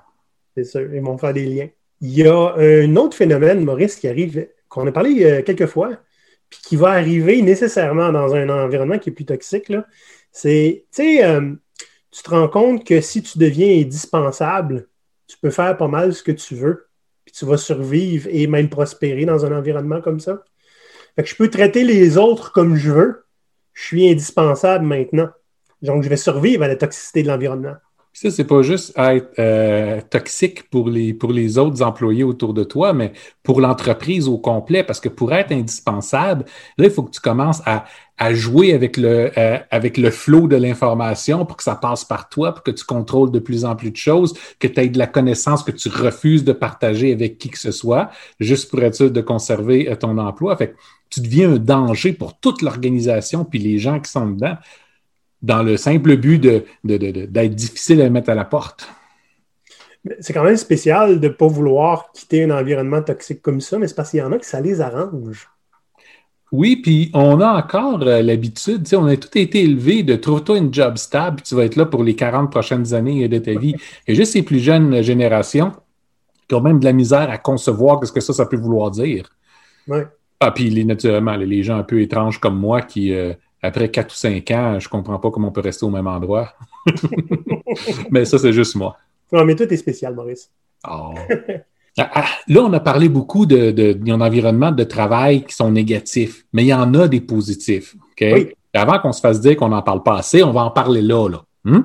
C'est 0.56 0.64
sûr, 0.64 0.94
ils 0.94 1.02
vont 1.02 1.18
faire 1.18 1.34
des 1.34 1.46
liens. 1.46 1.68
Il 2.02 2.12
y 2.12 2.28
a 2.28 2.54
un 2.58 2.96
autre 2.96 3.16
phénomène, 3.16 3.64
Maurice, 3.64 3.96
qui 3.96 4.08
arrive, 4.08 4.48
qu'on 4.70 4.88
a 4.88 4.92
parlé 4.92 5.24
euh, 5.24 5.42
quelques 5.42 5.66
fois, 5.66 5.92
puis 6.50 6.60
qui 6.62 6.76
va 6.76 6.90
arriver 6.90 7.42
nécessairement 7.42 8.12
dans 8.12 8.36
un 8.36 8.50
environnement 8.50 9.00
qui 9.00 9.10
est 9.10 9.14
plus 9.14 9.26
toxique. 9.26 9.72
C'est, 10.32 10.86
tu 10.94 11.04
sais, 11.04 11.26
euh, 11.26 11.54
tu 12.12 12.24
te 12.24 12.30
rends 12.30 12.48
compte 12.48 12.86
que 12.86 13.02
si 13.02 13.22
tu 13.22 13.38
deviens 13.38 13.82
indispensable, 13.82 14.88
tu 15.28 15.38
peux 15.38 15.50
faire 15.50 15.76
pas 15.76 15.88
mal 15.88 16.14
ce 16.14 16.24
que 16.24 16.32
tu 16.32 16.56
veux, 16.56 16.88
puis 17.26 17.34
tu 17.34 17.46
vas 17.46 17.58
survivre 17.58 18.30
et 18.32 18.48
même 18.48 18.70
prospérer 18.70 19.26
dans 19.26 19.46
un 19.46 19.58
environnement 19.58 20.02
comme 20.02 20.20
ça. 20.20 20.44
Fait 21.16 21.24
que 21.24 21.30
je 21.30 21.36
peux 21.36 21.50
traiter 21.50 21.84
les 21.84 22.18
autres 22.18 22.52
comme 22.52 22.76
je 22.76 22.92
veux. 22.92 23.26
Je 23.74 23.84
suis 23.84 24.10
indispensable 24.10 24.86
maintenant. 24.86 25.30
Donc, 25.86 26.04
je 26.04 26.10
vais 26.10 26.18
survivre 26.18 26.64
à 26.64 26.68
la 26.68 26.76
toxicité 26.76 27.24
de 27.24 27.28
l'environnement. 27.28 27.76
Ça, 28.18 28.32
c'est 28.32 28.46
pas 28.46 28.62
juste 28.62 28.94
être 28.98 29.34
euh, 29.40 30.00
toxique 30.10 30.70
pour 30.70 30.88
les, 30.88 31.58
autres 31.58 31.82
employés 31.82 32.24
autour 32.24 32.54
de 32.54 32.64
toi, 32.64 32.94
mais 32.94 33.12
pour 33.44 33.60
l'entreprise 33.60 34.30
au 34.30 34.38
complet, 34.38 34.86
parce 34.86 35.02
que 35.02 35.10
pour 35.10 35.34
être 35.34 35.52
indispensable, 35.52 36.46
là, 36.78 36.86
il 36.86 36.92
faut 36.92 37.04
que 37.04 37.12
tu 37.12 37.20
commences 37.20 37.62
à, 37.66 37.84
jouer 38.34 38.74
avec 38.74 38.96
le, 38.96 39.38
euh, 39.38 39.58
avec 39.70 39.98
le 39.98 40.12
flot 40.12 40.48
de 40.48 40.56
l'information 40.56 41.46
pour 41.46 41.58
que 41.58 41.64
ça 41.64 41.76
passe 41.76 42.06
par 42.06 42.30
toi, 42.30 42.54
pour 42.54 42.64
que 42.64 42.72
tu 42.72 42.86
contrôles 42.86 43.32
de 43.32 43.40
plus 43.40 43.66
en 43.66 43.76
plus 43.76 43.92
de 43.92 43.98
choses, 43.98 44.34
que 44.60 44.68
tu 44.70 44.80
aies 44.80 44.88
de 44.88 44.98
la 44.98 45.08
connaissance 45.08 45.62
que 45.62 45.74
tu 45.74 45.90
refuses 45.90 46.46
de 46.46 46.54
partager 46.54 47.12
avec 47.12 47.38
qui 47.38 47.50
que 47.50 47.60
ce 47.60 47.72
soit, 47.72 48.12
juste 48.40 48.72
pour 48.72 48.82
être 48.82 48.96
sûr 48.96 49.12
de 49.12 49.20
conserver 49.20 49.92
euh, 49.92 49.98
ton 49.98 50.18
emploi. 50.20 50.56
Fait 50.56 50.70
que 50.70 50.76
tu 51.10 51.20
deviens 51.20 51.52
un 51.52 51.58
danger 51.58 52.14
pour 52.14 52.40
toute 52.40 52.62
l'organisation 52.62 53.44
puis 53.44 53.60
les 53.60 53.78
gens 53.78 54.00
qui 54.00 54.10
sont 54.10 54.28
dedans 54.28 54.56
dans 55.46 55.62
le 55.62 55.78
simple 55.78 56.18
but 56.18 56.40
d'être 56.40 56.66
de, 56.84 56.98
de, 56.98 57.48
difficile 57.48 58.02
à 58.02 58.10
mettre 58.10 58.32
à 58.32 58.36
la 58.36 58.46
porte. 58.46 58.90
C'est 60.20 60.34
quand 60.34 60.44
même 60.44 60.58
spécial 60.58 61.20
de 61.20 61.28
ne 61.28 61.34
pas 61.34 61.48
vouloir 61.48 62.12
quitter 62.14 62.44
un 62.44 62.52
environnement 62.52 63.02
toxique 63.02 63.42
comme 63.42 63.62
ça, 63.62 63.78
mais 63.78 63.88
c'est 63.88 63.96
parce 63.96 64.12
qu'il 64.12 64.20
y 64.20 64.24
en 64.24 64.32
a 64.32 64.40
qui 64.40 64.48
ça 64.48 64.60
les 64.60 64.82
arrange. 64.82 65.48
Oui, 66.52 66.78
puis 66.78 67.12
on 67.14 67.42
a 67.42 67.48
encore 67.48 68.02
euh, 68.04 68.22
l'habitude, 68.22 68.88
on 68.94 69.06
a 69.06 69.18
tout 69.18 69.36
été 69.38 69.62
élevé 69.62 70.04
de 70.04 70.16
trouve-toi 70.16 70.58
une 70.58 70.74
job 70.74 70.98
stable, 70.98 71.38
puis 71.38 71.46
tu 71.46 71.56
vas 71.56 71.66
être 71.66 71.76
là 71.76 71.86
pour 71.86 72.04
les 72.04 72.16
40 72.16 72.52
prochaines 72.52 72.94
années 72.94 73.28
de 73.28 73.38
ta 73.38 73.54
vie. 73.58 73.76
Et 74.08 74.16
juste 74.16 74.34
ces 74.34 74.44
plus 74.44 74.60
jeunes 74.60 75.02
générations 75.02 75.74
qui 76.48 76.56
ont 76.56 76.62
même 76.62 76.80
de 76.80 76.86
la 76.86 76.94
misère 76.94 77.30
à 77.30 77.38
concevoir 77.38 78.04
ce 78.06 78.12
que 78.12 78.22
ça, 78.22 78.34
ça 78.34 78.46
peut 78.46 78.58
vouloir 78.58 78.92
dire. 78.92 79.30
Oui. 79.88 80.00
Ah, 80.40 80.52
puis 80.52 80.70
les, 80.70 80.86
naturellement, 80.86 81.36
les 81.36 81.64
gens 81.64 81.78
un 81.78 81.84
peu 81.84 82.02
étranges 82.02 82.40
comme 82.40 82.58
moi 82.60 82.82
qui, 82.82 83.14
euh, 83.14 83.34
après 83.62 83.90
4 83.90 84.12
ou 84.12 84.16
5 84.16 84.52
ans, 84.52 84.80
je 84.80 84.90
comprends 84.90 85.20
pas 85.20 85.32
comment 85.32 85.50
on 85.50 85.52
peut 85.52 85.62
rester 85.62 85.86
au 85.86 85.90
même 85.90 86.08
endroit. 86.08 86.54
mais 88.12 88.26
ça, 88.26 88.38
c'est 88.38 88.54
juste 88.54 88.76
moi. 88.76 88.98
Non, 89.32 89.44
mais 89.46 89.56
toi, 89.56 89.66
t'es 89.68 89.78
spécial, 89.78 90.14
Maurice. 90.14 90.50
Oh. 90.88 91.14
là, 91.98 92.62
on 92.62 92.74
a 92.74 92.80
parlé 92.80 93.10
beaucoup 93.10 93.46
de, 93.46 93.72
de, 93.72 93.94
de 93.94 94.84
travail 94.84 95.44
qui 95.46 95.56
sont 95.56 95.72
négatifs, 95.72 96.46
mais 96.54 96.64
il 96.64 96.68
y 96.68 96.74
en 96.74 96.94
a 96.94 97.08
des 97.08 97.22
positifs. 97.22 97.96
Avant 98.74 99.00
qu'on 99.00 99.14
se 99.14 99.22
fasse 99.22 99.40
dire 99.40 99.56
qu'on 99.56 99.70
n'en 99.70 99.82
parle 99.82 100.04
pas 100.04 100.18
assez, 100.18 100.44
on 100.44 100.52
va 100.52 100.64
en 100.64 100.72
parler 100.72 101.02
là. 101.02 101.30
là. 101.30 101.44
Hmm? 101.64 101.82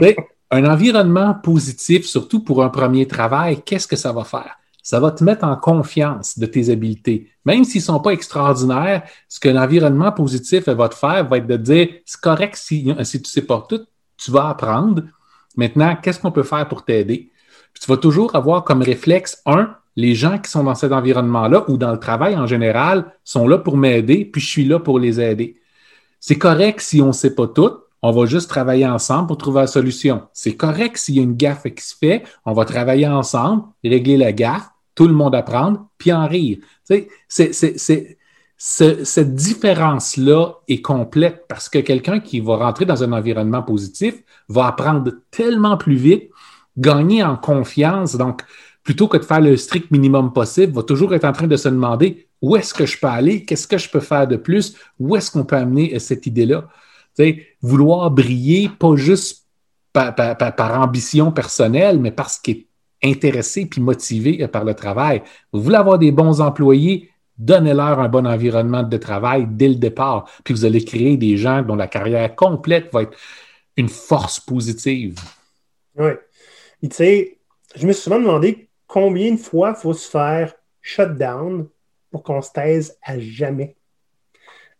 un 0.50 0.64
environnement 0.64 1.34
positif, 1.34 2.06
surtout 2.06 2.42
pour 2.42 2.62
un 2.62 2.68
premier 2.68 3.06
travail, 3.06 3.62
qu'est-ce 3.64 3.86
que 3.86 3.96
ça 3.96 4.12
va 4.12 4.24
faire? 4.24 4.56
Ça 4.86 5.00
va 5.00 5.10
te 5.10 5.24
mettre 5.24 5.42
en 5.44 5.56
confiance 5.56 6.38
de 6.38 6.46
tes 6.46 6.70
habiletés. 6.70 7.28
Même 7.44 7.64
s'ils 7.64 7.80
ne 7.80 7.86
sont 7.86 7.98
pas 7.98 8.12
extraordinaires, 8.12 9.02
ce 9.28 9.40
que 9.40 9.48
l'environnement 9.48 10.12
positif 10.12 10.68
va 10.68 10.88
te 10.88 10.94
faire 10.94 11.26
va 11.26 11.38
être 11.38 11.46
de 11.48 11.56
dire 11.56 11.88
c'est 12.04 12.20
correct 12.20 12.54
si, 12.54 12.94
si 13.02 13.20
tu 13.20 13.24
ne 13.24 13.28
sais 13.28 13.42
pas 13.42 13.66
tout, 13.68 13.80
tu 14.16 14.30
vas 14.30 14.48
apprendre. 14.48 15.02
Maintenant, 15.56 15.96
qu'est-ce 16.00 16.20
qu'on 16.20 16.30
peut 16.30 16.44
faire 16.44 16.68
pour 16.68 16.84
t'aider? 16.84 17.32
tu 17.80 17.90
vas 17.90 17.96
toujours 17.96 18.36
avoir 18.36 18.62
comme 18.62 18.80
réflexe, 18.80 19.42
un, 19.44 19.74
les 19.96 20.14
gens 20.14 20.38
qui 20.38 20.48
sont 20.48 20.62
dans 20.62 20.76
cet 20.76 20.92
environnement-là 20.92 21.64
ou 21.66 21.76
dans 21.78 21.90
le 21.90 21.98
travail 21.98 22.36
en 22.36 22.46
général 22.46 23.12
sont 23.24 23.48
là 23.48 23.58
pour 23.58 23.76
m'aider, 23.76 24.24
puis 24.24 24.40
je 24.40 24.46
suis 24.46 24.64
là 24.64 24.78
pour 24.78 25.00
les 25.00 25.20
aider. 25.20 25.60
C'est 26.20 26.38
correct 26.38 26.80
si 26.80 27.02
on 27.02 27.08
ne 27.08 27.12
sait 27.12 27.34
pas 27.34 27.48
tout, 27.48 27.72
on 28.02 28.12
va 28.12 28.26
juste 28.26 28.48
travailler 28.48 28.86
ensemble 28.86 29.26
pour 29.26 29.36
trouver 29.36 29.62
la 29.62 29.66
solution. 29.66 30.28
C'est 30.32 30.54
correct 30.54 30.96
s'il 30.96 31.16
y 31.16 31.18
a 31.18 31.22
une 31.24 31.36
gaffe 31.36 31.64
qui 31.74 31.84
se 31.84 31.96
fait, 31.96 32.22
on 32.44 32.52
va 32.52 32.64
travailler 32.64 33.08
ensemble, 33.08 33.64
régler 33.82 34.16
la 34.16 34.30
gaffe, 34.30 34.70
tout 34.96 35.06
le 35.06 35.14
monde 35.14 35.36
apprendre, 35.36 35.86
puis 35.98 36.12
en 36.12 36.26
rire. 36.26 36.58
Cette 38.58 39.34
différence-là 39.34 40.54
est 40.66 40.80
complète 40.80 41.44
parce 41.48 41.68
que 41.68 41.78
quelqu'un 41.78 42.18
qui 42.18 42.40
va 42.40 42.56
rentrer 42.56 42.86
dans 42.86 43.04
un 43.04 43.12
environnement 43.12 43.62
positif 43.62 44.14
va 44.48 44.66
apprendre 44.66 45.12
tellement 45.30 45.76
plus 45.76 45.94
vite, 45.96 46.30
gagner 46.76 47.22
en 47.22 47.36
confiance. 47.36 48.16
Donc, 48.16 48.42
plutôt 48.82 49.06
que 49.06 49.18
de 49.18 49.24
faire 49.24 49.40
le 49.40 49.56
strict 49.56 49.90
minimum 49.90 50.32
possible, 50.32 50.72
va 50.72 50.82
toujours 50.82 51.14
être 51.14 51.24
en 51.24 51.32
train 51.32 51.46
de 51.46 51.56
se 51.56 51.68
demander 51.68 52.26
où 52.40 52.56
est-ce 52.56 52.72
que 52.72 52.86
je 52.86 52.98
peux 52.98 53.06
aller, 53.06 53.44
qu'est-ce 53.44 53.68
que 53.68 53.78
je 53.78 53.90
peux 53.90 54.00
faire 54.00 54.26
de 54.26 54.36
plus, 54.36 54.76
où 54.98 55.14
est-ce 55.14 55.30
qu'on 55.30 55.44
peut 55.44 55.56
amener 55.56 55.98
cette 55.98 56.26
idée-là. 56.26 56.68
Vouloir 57.60 58.10
briller, 58.10 58.70
pas 58.78 58.96
juste 58.96 59.46
par, 59.92 60.14
par 60.14 60.80
ambition 60.80 61.32
personnelle, 61.32 61.98
mais 61.98 62.12
parce 62.12 62.38
qu'il 62.38 62.56
est 62.56 62.66
intéressés 63.02 63.66
puis 63.66 63.80
motivés 63.80 64.46
par 64.48 64.64
le 64.64 64.74
travail. 64.74 65.22
Vous 65.52 65.62
voulez 65.62 65.76
avoir 65.76 65.98
des 65.98 66.12
bons 66.12 66.40
employés, 66.40 67.10
donnez-leur 67.38 68.00
un 68.00 68.08
bon 68.08 68.26
environnement 68.26 68.82
de 68.82 68.96
travail 68.96 69.46
dès 69.48 69.68
le 69.68 69.74
départ, 69.74 70.30
puis 70.44 70.54
vous 70.54 70.64
allez 70.64 70.84
créer 70.84 71.16
des 71.16 71.36
gens 71.36 71.62
dont 71.62 71.76
la 71.76 71.86
carrière 71.86 72.34
complète 72.34 72.92
va 72.92 73.02
être 73.02 73.16
une 73.76 73.88
force 73.88 74.40
positive. 74.40 75.18
Oui. 75.96 76.12
tu 76.82 76.88
sais, 76.92 77.38
je 77.74 77.86
me 77.86 77.92
suis 77.92 78.02
souvent 78.02 78.18
demandé 78.18 78.68
combien 78.86 79.32
de 79.32 79.36
fois 79.36 79.74
il 79.76 79.80
faut 79.80 79.92
se 79.92 80.08
faire 80.08 80.54
shut 80.80 81.14
down 81.16 81.68
pour 82.10 82.22
qu'on 82.22 82.40
se 82.40 82.52
taise 82.52 82.96
à 83.02 83.18
jamais. 83.18 83.76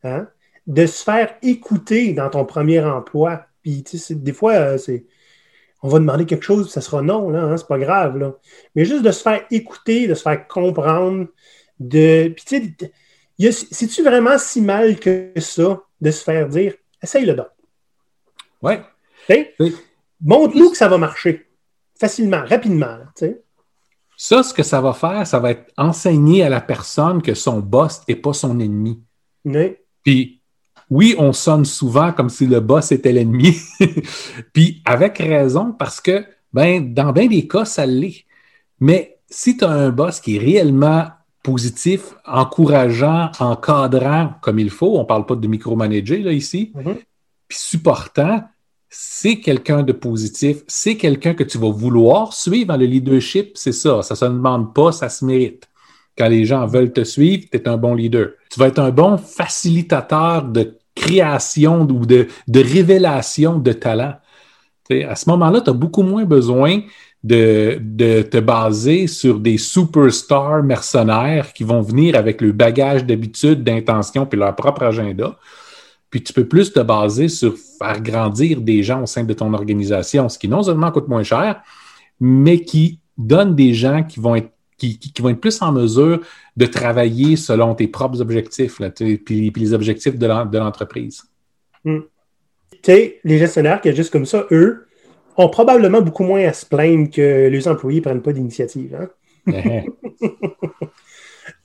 Hein? 0.02 0.28
De 0.66 0.86
se 0.86 1.02
faire 1.02 1.34
écouter 1.42 2.12
dans 2.12 2.30
ton 2.30 2.44
premier 2.44 2.80
emploi. 2.80 3.46
Puis, 3.62 3.82
tu 3.82 3.98
sais, 3.98 4.14
des 4.14 4.32
fois, 4.32 4.52
euh, 4.52 4.78
c'est 4.78 5.04
on 5.86 5.88
va 5.88 6.00
demander 6.00 6.26
quelque 6.26 6.42
chose, 6.42 6.68
ça 6.68 6.80
sera 6.80 7.00
non, 7.00 7.30
là, 7.30 7.44
hein, 7.44 7.56
c'est 7.56 7.68
pas 7.68 7.78
grave. 7.78 8.18
Là. 8.18 8.34
Mais 8.74 8.84
juste 8.84 9.04
de 9.04 9.12
se 9.12 9.22
faire 9.22 9.46
écouter, 9.52 10.08
de 10.08 10.14
se 10.14 10.22
faire 10.22 10.48
comprendre, 10.48 11.28
de. 11.78 12.32
Puis 12.34 12.44
tu 12.44 12.76
sais, 13.38 13.66
c'est-tu 13.70 14.02
vraiment 14.02 14.36
si 14.36 14.60
mal 14.60 14.98
que 14.98 15.30
ça 15.36 15.80
de 16.00 16.10
se 16.10 16.24
faire 16.24 16.48
dire 16.48 16.74
essaye 17.00 17.24
le 17.24 17.34
donc? 17.34 17.46
Ouais. 18.62 18.82
Oui. 19.30 19.76
Montre-nous 20.20 20.70
que 20.70 20.76
ça 20.76 20.88
va 20.88 20.98
marcher 20.98 21.46
facilement, 21.98 22.44
rapidement. 22.44 22.98
Ça, 24.16 24.42
ce 24.42 24.52
que 24.52 24.64
ça 24.64 24.80
va 24.80 24.92
faire, 24.92 25.24
ça 25.24 25.38
va 25.38 25.52
être 25.52 25.72
enseigner 25.76 26.42
à 26.42 26.48
la 26.48 26.60
personne 26.60 27.22
que 27.22 27.34
son 27.34 27.60
boss 27.60 28.00
n'est 28.08 28.16
pas 28.16 28.32
son 28.32 28.58
ennemi. 28.58 29.00
Oui. 29.44 29.76
Puis 30.02 30.35
oui, 30.90 31.14
on 31.18 31.32
sonne 31.32 31.64
souvent 31.64 32.12
comme 32.12 32.28
si 32.28 32.46
le 32.46 32.60
boss 32.60 32.92
était 32.92 33.12
l'ennemi. 33.12 33.56
Puis 34.52 34.82
avec 34.84 35.18
raison, 35.18 35.72
parce 35.72 36.00
que 36.00 36.24
ben, 36.52 36.94
dans 36.94 37.12
bien 37.12 37.26
des 37.26 37.48
cas, 37.48 37.64
ça 37.64 37.86
l'est. 37.86 38.24
Mais 38.80 39.18
si 39.28 39.56
tu 39.56 39.64
as 39.64 39.70
un 39.70 39.90
boss 39.90 40.20
qui 40.20 40.36
est 40.36 40.38
réellement 40.38 41.08
positif, 41.42 42.14
encourageant, 42.24 43.30
encadrant 43.38 44.34
comme 44.42 44.58
il 44.58 44.70
faut, 44.70 44.96
on 44.96 45.00
ne 45.00 45.06
parle 45.06 45.26
pas 45.26 45.36
de 45.36 45.46
micromanager 45.46 46.18
là, 46.18 46.32
ici, 46.32 46.72
mm-hmm. 46.74 46.96
puis 47.48 47.58
supportant, 47.58 48.42
c'est 48.88 49.40
quelqu'un 49.40 49.82
de 49.82 49.92
positif, 49.92 50.62
c'est 50.66 50.96
quelqu'un 50.96 51.34
que 51.34 51.44
tu 51.44 51.58
vas 51.58 51.70
vouloir 51.70 52.32
suivre 52.32 52.68
dans 52.68 52.76
le 52.76 52.86
leadership, 52.86 53.52
c'est 53.54 53.72
ça. 53.72 54.02
Ça 54.02 54.14
ne 54.14 54.18
se 54.18 54.24
demande 54.24 54.74
pas, 54.74 54.92
ça 54.92 55.08
se 55.08 55.24
mérite. 55.24 55.68
Quand 56.16 56.28
les 56.28 56.44
gens 56.44 56.66
veulent 56.66 56.92
te 56.92 57.04
suivre, 57.04 57.44
tu 57.50 57.58
es 57.58 57.68
un 57.68 57.76
bon 57.76 57.94
leader. 57.94 58.30
Tu 58.50 58.58
vas 58.58 58.68
être 58.68 58.78
un 58.78 58.90
bon 58.90 59.18
facilitateur 59.18 60.44
de 60.44 60.78
création 60.94 61.82
ou 61.82 62.06
de, 62.06 62.28
révélation 62.54 63.58
de 63.58 63.72
talent. 63.72 64.14
à 64.90 65.14
ce 65.14 65.28
moment-là, 65.30 65.60
tu 65.60 65.70
as 65.70 65.74
beaucoup 65.74 66.02
moins 66.02 66.24
besoin 66.24 66.80
de, 67.22 67.78
de 67.80 68.22
te 68.22 68.38
baser 68.38 69.06
sur 69.08 69.40
des 69.40 69.58
superstars 69.58 70.62
mercenaires 70.62 71.52
qui 71.52 71.64
vont 71.64 71.82
venir 71.82 72.16
avec 72.16 72.40
le 72.40 72.52
bagage 72.52 73.04
d'habitude, 73.04 73.62
d'intention 73.62 74.26
puis 74.26 74.38
leur 74.38 74.54
propre 74.54 74.84
agenda. 74.84 75.36
Puis 76.08 76.22
tu 76.22 76.32
peux 76.32 76.46
plus 76.46 76.72
te 76.72 76.80
baser 76.80 77.28
sur 77.28 77.54
faire 77.78 78.00
grandir 78.00 78.60
des 78.60 78.82
gens 78.82 79.02
au 79.02 79.06
sein 79.06 79.24
de 79.24 79.32
ton 79.34 79.52
organisation, 79.52 80.28
ce 80.28 80.38
qui 80.38 80.48
non 80.48 80.62
seulement 80.62 80.90
coûte 80.92 81.08
moins 81.08 81.24
cher, 81.24 81.62
mais 82.20 82.60
qui 82.60 83.00
donne 83.18 83.54
des 83.54 83.74
gens 83.74 84.02
qui 84.02 84.20
vont 84.20 84.36
être 84.36 84.50
qui, 84.76 85.12
vont 85.20 85.30
être 85.30 85.40
plus 85.40 85.60
en 85.62 85.72
mesure 85.72 86.20
de 86.56 86.66
travailler 86.66 87.36
selon 87.36 87.74
tes 87.74 87.88
propres 87.88 88.20
objectifs, 88.20 88.78
là, 88.78 88.90
puis, 88.90 89.18
puis, 89.18 89.52
les 89.56 89.72
objectifs 89.72 90.18
de 90.18 90.58
l'entreprise. 90.58 91.22
Hmm. 91.84 92.00
Tu 92.70 92.78
sais, 92.82 93.20
les 93.24 93.38
gestionnaires 93.38 93.80
qui 93.80 93.94
juste 93.94 94.12
comme 94.12 94.26
ça, 94.26 94.46
eux, 94.50 94.86
ont 95.36 95.48
probablement 95.48 96.00
beaucoup 96.00 96.24
moins 96.24 96.46
à 96.46 96.52
se 96.52 96.66
plaindre 96.66 97.10
que 97.10 97.48
les 97.48 97.68
employés 97.68 98.00
ne 98.00 98.04
prennent 98.04 98.22
pas 98.22 98.32
d'initiative. 98.32 98.96
Hein? 98.96 99.08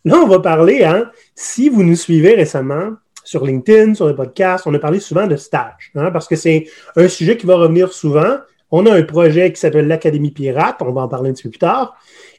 Là, 0.03 0.17
on 0.17 0.27
va 0.27 0.39
parler, 0.39 0.83
hein, 0.83 1.11
si 1.35 1.69
vous 1.69 1.83
nous 1.83 1.95
suivez 1.95 2.33
récemment 2.33 2.93
sur 3.23 3.45
LinkedIn, 3.45 3.93
sur 3.93 4.07
les 4.07 4.15
podcasts, 4.15 4.65
on 4.65 4.73
a 4.73 4.79
parlé 4.79 4.99
souvent 4.99 5.27
de 5.27 5.35
stage, 5.35 5.91
hein, 5.95 6.11
parce 6.11 6.27
que 6.27 6.35
c'est 6.35 6.67
un 6.95 7.07
sujet 7.07 7.37
qui 7.37 7.45
va 7.45 7.55
revenir 7.55 7.93
souvent. 7.93 8.37
On 8.71 8.85
a 8.85 8.93
un 8.93 9.03
projet 9.03 9.51
qui 9.51 9.59
s'appelle 9.59 9.87
l'Académie 9.87 10.31
Pirate, 10.31 10.77
on 10.81 10.91
va 10.91 11.01
en 11.01 11.07
parler 11.09 11.29
un 11.29 11.33
petit 11.33 11.43
peu 11.43 11.49
plus 11.49 11.59
tard, 11.59 11.95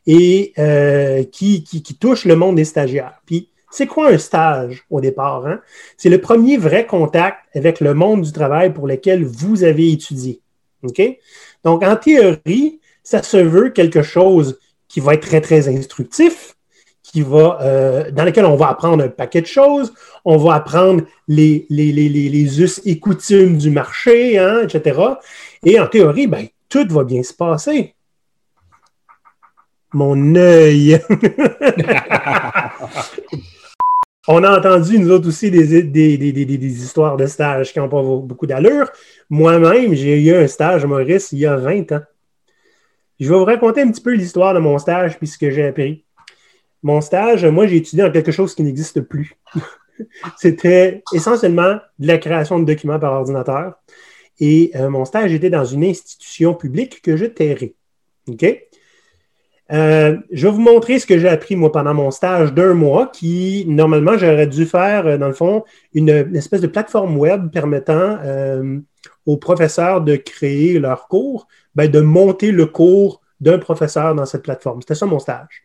et 0.07 0.53
euh, 0.59 1.25
qui, 1.25 1.65
touche 2.01 2.25
le 2.25 2.37
monde 2.37 2.57
des 2.57 2.65
stagiaires. 2.65 3.21
Puis, 3.27 3.51
c'est 3.71 3.87
quoi 3.87 4.09
un 4.09 4.19
stage 4.19 4.85
au 4.91 5.01
départ? 5.01 5.47
Hein? 5.47 5.61
C'est 5.97 6.09
le 6.09 6.21
premier 6.21 6.57
vrai 6.57 6.87
contact 6.87 7.39
avec 7.55 7.81
le 7.81 7.95
monde 7.95 8.23
du 8.23 8.33
travail 8.33 8.73
pour 8.73 8.87
lequel 8.87 9.25
vous 9.25 9.62
avez 9.65 9.93
étudié. 9.93 10.41
Donc, 11.65 11.83
en 11.83 11.97
théorie, 11.97 12.81
ça 13.03 13.23
se 13.23 13.37
veut 13.37 13.71
quelque 13.71 14.03
chose 14.03 14.59
qui 14.89 15.01
va 15.01 15.15
être 15.15 15.27
très, 15.27 15.41
très 15.41 15.69
instructif, 15.69 16.57
qui 17.03 17.23
va, 17.23 17.59
euh, 17.62 18.11
dans 18.11 18.25
lequel 18.25 18.45
on 18.47 18.57
va 18.57 18.69
apprendre 18.69 19.05
un 19.05 19.09
paquet 19.09 19.43
de 19.43 19.47
choses, 19.47 19.93
on 20.25 20.37
va 20.39 20.55
apprendre 20.55 21.05
les 21.29 21.67
us 22.61 22.81
et 22.85 22.99
coutumes 22.99 23.59
du 23.59 23.71
marché, 23.71 24.39
hein, 24.39 24.62
etc. 24.62 24.99
Et 25.64 25.78
en 25.78 25.87
théorie, 25.87 26.26
ben, 26.26 26.47
tout 26.69 26.87
va 26.88 27.04
bien 27.04 27.23
se 27.23 27.33
passer. 27.33 27.95
Mon 29.92 30.35
œil! 30.35 31.00
On 34.28 34.45
a 34.45 34.57
entendu, 34.57 35.00
nous 35.00 35.11
autres 35.11 35.26
aussi, 35.28 35.50
des, 35.50 35.83
des, 35.83 36.83
histoires 36.83 37.16
de 37.16 37.26
stages 37.26 37.73
qui 37.73 37.81
n'ont 37.81 37.88
pas 37.88 38.02
beaucoup 38.02 38.47
d'allure. 38.47 38.88
Moi-même, 39.28 39.95
j'ai 39.95 40.23
eu 40.23 40.35
un 40.35 40.47
stage, 40.47 40.87
Maurice, 40.87 41.33
il 41.33 41.40
y 41.40 41.47
a 41.47 41.57
20 41.57 41.90
ans. 41.92 42.02
Je 43.19 43.28
vais 43.28 43.35
vous 43.35 43.45
raconter 43.45 43.83
un 43.83 43.90
petit 43.90 44.00
peu 44.00 44.12
l'histoire 44.12 44.54
de 44.54 44.61
mon 44.61 44.78
stage 44.78 45.19
puis 45.19 45.26
ce 45.26 45.37
que 45.38 45.50
j'ai 45.50 45.66
appris. 45.66 46.04
Mon 46.85 47.00
stage, 47.00 47.45
moi, 47.47 47.66
j'ai 47.66 47.76
étudié 47.76 48.04
en 48.04 48.11
quelque 48.12 48.33
chose 48.33 48.54
qui 48.54 48.62
n'existe 48.62 49.00
plus. 49.00 49.37
C'était 50.37 51.02
essentiellement 51.12 51.78
de 51.99 52.07
la 52.07 52.19
création 52.19 52.61
de 52.61 52.64
documents 52.64 52.99
par 52.99 53.12
ordinateur. 53.12 53.75
Et 54.44 54.72
euh, 54.75 54.90
mon 54.90 55.04
stage 55.04 55.32
était 55.32 55.50
dans 55.50 55.64
une 55.64 55.84
institution 55.84 56.52
publique 56.52 57.00
que 57.00 57.16
je 57.16 57.26
tairais. 57.26 57.75
OK? 58.26 58.44
Euh, 59.70 60.18
je 60.32 60.49
vais 60.49 60.52
vous 60.52 60.61
montrer 60.61 60.99
ce 60.99 61.06
que 61.06 61.16
j'ai 61.16 61.28
appris, 61.28 61.54
moi, 61.54 61.70
pendant 61.70 61.94
mon 61.94 62.11
stage 62.11 62.52
d'un 62.52 62.75
mois, 62.75 63.06
qui, 63.06 63.64
normalement, 63.68 64.18
j'aurais 64.18 64.49
dû 64.49 64.66
faire, 64.66 65.06
euh, 65.06 65.16
dans 65.16 65.28
le 65.28 65.32
fond, 65.32 65.62
une, 65.94 66.08
espèce 66.34 66.61
de 66.61 66.66
plateforme 66.66 67.16
web 67.16 67.52
permettant 67.52 68.18
euh, 68.25 68.80
aux 69.26 69.37
professeurs 69.37 70.00
de 70.00 70.16
créer 70.16 70.80
leur 70.80 71.06
cours, 71.06 71.46
ben, 71.76 71.88
de 71.88 72.00
monter 72.00 72.50
le 72.50 72.66
cours 72.66 73.20
d'un 73.38 73.58
professeur 73.58 74.16
dans 74.16 74.26
cette 74.26 74.42
plateforme. 74.42 74.82
C'était 74.82 74.96
ça 74.96 75.06
mon 75.06 75.20
stage. 75.20 75.62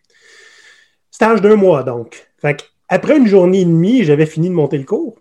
Stage 1.10 1.42
d'un 1.42 1.56
mois, 1.56 1.82
donc. 1.82 2.30
après 2.90 3.18
une 3.18 3.26
journée 3.26 3.62
et 3.62 3.66
demie, 3.66 4.04
j'avais 4.04 4.28
fini 4.28 4.50
de 4.50 4.54
monter 4.54 4.78
le 4.78 4.84
cours. 4.84 5.18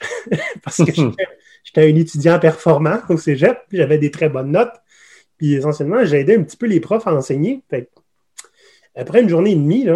Parce 0.64 0.78
que 0.78 0.92
j'étais 0.92 1.24
un 1.76 1.94
étudiant 1.94 2.38
performant 2.38 2.98
au 3.08 3.16
cégep, 3.16 3.58
j'avais 3.72 3.98
des 3.98 4.10
très 4.10 4.28
bonnes 4.28 4.52
notes. 4.52 4.74
Puis 5.38 5.54
essentiellement, 5.54 6.04
j'ai 6.04 6.20
aidé 6.20 6.36
un 6.36 6.42
petit 6.42 6.56
peu 6.56 6.66
les 6.66 6.80
profs 6.80 7.06
à 7.06 7.14
enseigner. 7.14 7.62
Après 8.94 9.20
une 9.20 9.28
journée 9.28 9.52
et 9.52 9.56
demie, 9.56 9.86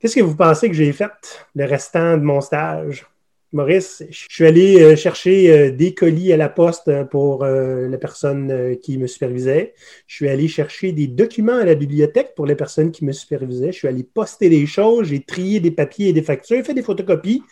qu'est-ce 0.00 0.16
que 0.16 0.20
vous 0.22 0.36
pensez 0.36 0.68
que 0.68 0.74
j'ai 0.74 0.92
fait 0.92 1.12
le 1.54 1.64
restant 1.64 2.16
de 2.16 2.22
mon 2.22 2.40
stage? 2.40 3.06
Maurice, 3.54 4.02
je 4.08 4.26
suis 4.30 4.46
allé 4.46 4.80
euh, 4.80 4.96
chercher 4.96 5.50
euh, 5.50 5.70
des 5.70 5.92
colis 5.92 6.32
à 6.32 6.38
la 6.38 6.48
poste 6.48 6.90
pour 7.10 7.44
euh, 7.44 7.86
la 7.86 7.98
personne 7.98 8.78
qui 8.82 8.96
me 8.96 9.06
supervisait. 9.06 9.74
Je 10.06 10.14
suis 10.14 10.28
allé 10.30 10.48
chercher 10.48 10.92
des 10.92 11.06
documents 11.06 11.58
à 11.58 11.64
la 11.66 11.74
bibliothèque 11.74 12.34
pour 12.34 12.46
les 12.46 12.56
personnes 12.56 12.90
qui 12.90 13.04
me 13.04 13.12
supervisaient. 13.12 13.70
Je 13.70 13.76
suis 13.76 13.88
allé 13.88 14.04
poster 14.04 14.48
des 14.48 14.64
choses, 14.64 15.08
j'ai 15.08 15.20
trié 15.20 15.60
des 15.60 15.70
papiers 15.70 16.08
et 16.08 16.12
des 16.14 16.22
factures, 16.22 16.64
fait 16.64 16.72
des 16.72 16.82
photocopies. 16.82 17.42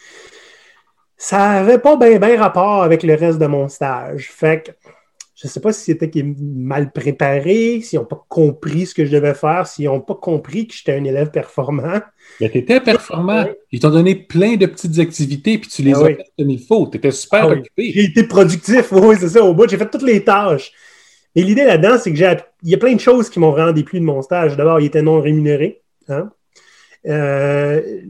Ça 1.22 1.36
n'avait 1.50 1.78
pas 1.78 1.96
bien 1.96 2.40
rapport 2.40 2.82
avec 2.82 3.02
le 3.02 3.14
reste 3.14 3.38
de 3.38 3.46
mon 3.46 3.68
stage. 3.68 4.30
Fait 4.32 4.64
que 4.64 4.72
je 5.34 5.46
ne 5.46 5.50
sais 5.50 5.60
pas 5.60 5.70
si 5.70 5.84
c'était 5.84 6.10
mal 6.24 6.92
préparé, 6.92 7.82
s'ils 7.82 7.98
n'ont 7.98 8.06
pas 8.06 8.24
compris 8.26 8.86
ce 8.86 8.94
que 8.94 9.04
je 9.04 9.12
devais 9.12 9.34
faire, 9.34 9.66
s'ils 9.66 9.84
n'ont 9.84 10.00
pas 10.00 10.14
compris 10.14 10.66
que 10.66 10.72
j'étais 10.72 10.94
un 10.94 11.04
élève 11.04 11.30
performant. 11.30 12.00
Mais 12.40 12.48
tu 12.48 12.56
étais 12.56 12.80
performant. 12.80 13.44
Ils 13.70 13.80
t'ont 13.80 13.90
donné 13.90 14.14
plein 14.14 14.56
de 14.56 14.64
petites 14.64 14.98
activités, 14.98 15.58
puis 15.58 15.68
tu 15.68 15.82
les 15.82 15.92
ah 15.92 15.98
as 15.98 16.06
faites 16.06 16.32
comme 16.38 16.48
il 16.48 16.58
faut. 16.58 16.88
Tu 16.88 16.96
étais 16.96 17.10
super 17.10 17.44
ah 17.44 17.48
occupé. 17.48 17.92
J'ai 17.92 18.04
été 18.04 18.24
productif, 18.24 18.88
oui, 18.92 19.16
c'est 19.20 19.28
ça. 19.28 19.44
Au 19.44 19.52
bout, 19.52 19.68
j'ai 19.68 19.76
fait 19.76 19.90
toutes 19.90 20.04
les 20.04 20.24
tâches. 20.24 20.72
Et 21.34 21.42
l'idée 21.42 21.64
là-dedans, 21.64 21.98
c'est 21.98 22.10
que 22.10 22.16
j'ai 22.16 22.34
il 22.62 22.70
y 22.70 22.74
a 22.74 22.78
plein 22.78 22.94
de 22.94 23.00
choses 23.00 23.28
qui 23.28 23.40
m'ont 23.40 23.50
vraiment 23.50 23.72
déplu 23.72 24.00
de 24.00 24.06
mon 24.06 24.22
stage. 24.22 24.56
D'abord, 24.56 24.80
il 24.80 24.86
était 24.86 25.02
non 25.02 25.20
rémunéré. 25.20 25.82
Hein. 26.08 26.30
Euh, 27.06 28.02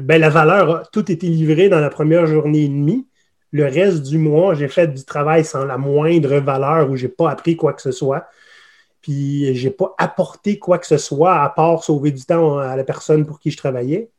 ben, 0.00 0.20
la 0.20 0.30
valeur 0.30 0.76
a 0.76 0.82
tout 0.86 1.10
été 1.10 1.26
livré 1.26 1.68
dans 1.68 1.80
la 1.80 1.90
première 1.90 2.26
journée 2.26 2.64
et 2.64 2.68
demie. 2.68 3.06
Le 3.52 3.64
reste 3.64 4.02
du 4.02 4.18
mois, 4.18 4.54
j'ai 4.54 4.68
fait 4.68 4.88
du 4.88 5.04
travail 5.04 5.44
sans 5.44 5.64
la 5.64 5.78
moindre 5.78 6.36
valeur 6.38 6.90
où 6.90 6.96
je 6.96 7.06
n'ai 7.06 7.12
pas 7.12 7.30
appris 7.30 7.56
quoi 7.56 7.72
que 7.72 7.82
ce 7.82 7.92
soit. 7.92 8.26
Puis 9.00 9.54
je 9.54 9.68
n'ai 9.68 9.74
pas 9.74 9.94
apporté 9.98 10.58
quoi 10.58 10.78
que 10.78 10.86
ce 10.86 10.98
soit 10.98 11.42
à 11.42 11.48
part 11.48 11.84
sauver 11.84 12.10
du 12.10 12.24
temps 12.24 12.58
à 12.58 12.76
la 12.76 12.84
personne 12.84 13.26
pour 13.26 13.38
qui 13.38 13.50
je 13.50 13.56
travaillais. 13.56 14.10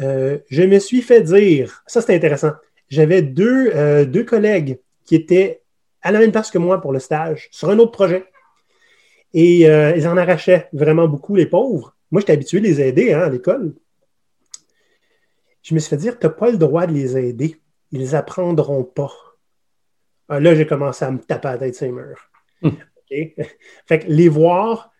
Euh, 0.00 0.38
je 0.48 0.62
me 0.62 0.78
suis 0.78 1.02
fait 1.02 1.20
dire, 1.20 1.82
ça 1.86 2.00
c'est 2.00 2.14
intéressant, 2.14 2.52
j'avais 2.88 3.22
deux, 3.22 3.70
euh, 3.74 4.04
deux 4.06 4.24
collègues 4.24 4.80
qui 5.04 5.14
étaient 5.14 5.62
à 6.02 6.10
la 6.10 6.18
même 6.18 6.32
place 6.32 6.50
que 6.50 6.58
moi 6.58 6.80
pour 6.80 6.92
le 6.92 6.98
stage, 6.98 7.48
sur 7.50 7.68
un 7.68 7.78
autre 7.78 7.92
projet. 7.92 8.24
Et 9.32 9.60
ils 9.60 10.08
en 10.08 10.16
arrachaient 10.16 10.68
vraiment 10.72 11.06
beaucoup, 11.06 11.36
les 11.36 11.46
pauvres. 11.46 11.94
Moi, 12.10 12.20
j'étais 12.20 12.32
habitué 12.32 12.58
à 12.58 12.62
les 12.62 12.80
aider 12.80 13.12
hein, 13.12 13.20
à 13.20 13.28
l'école. 13.28 13.74
Je 15.62 15.74
me 15.74 15.78
suis 15.78 15.90
fait 15.90 15.96
dire, 15.96 16.18
tu 16.18 16.26
n'as 16.26 16.32
pas 16.32 16.50
le 16.50 16.56
droit 16.56 16.86
de 16.86 16.92
les 16.92 17.16
aider 17.16 17.60
ils 17.92 18.14
apprendront 18.14 18.84
pas. 18.84 19.12
Ah, 20.28 20.40
là, 20.40 20.54
j'ai 20.54 20.66
commencé 20.66 21.04
à 21.04 21.10
me 21.10 21.18
taper 21.18 21.48
à 21.48 21.52
la 21.52 21.58
tête 21.58 21.74
ces 21.74 21.90
murs. 21.90 22.30
Hmm. 22.62 22.70
Fait 23.86 23.98
que 23.98 24.06
les 24.06 24.28
voir 24.28 24.90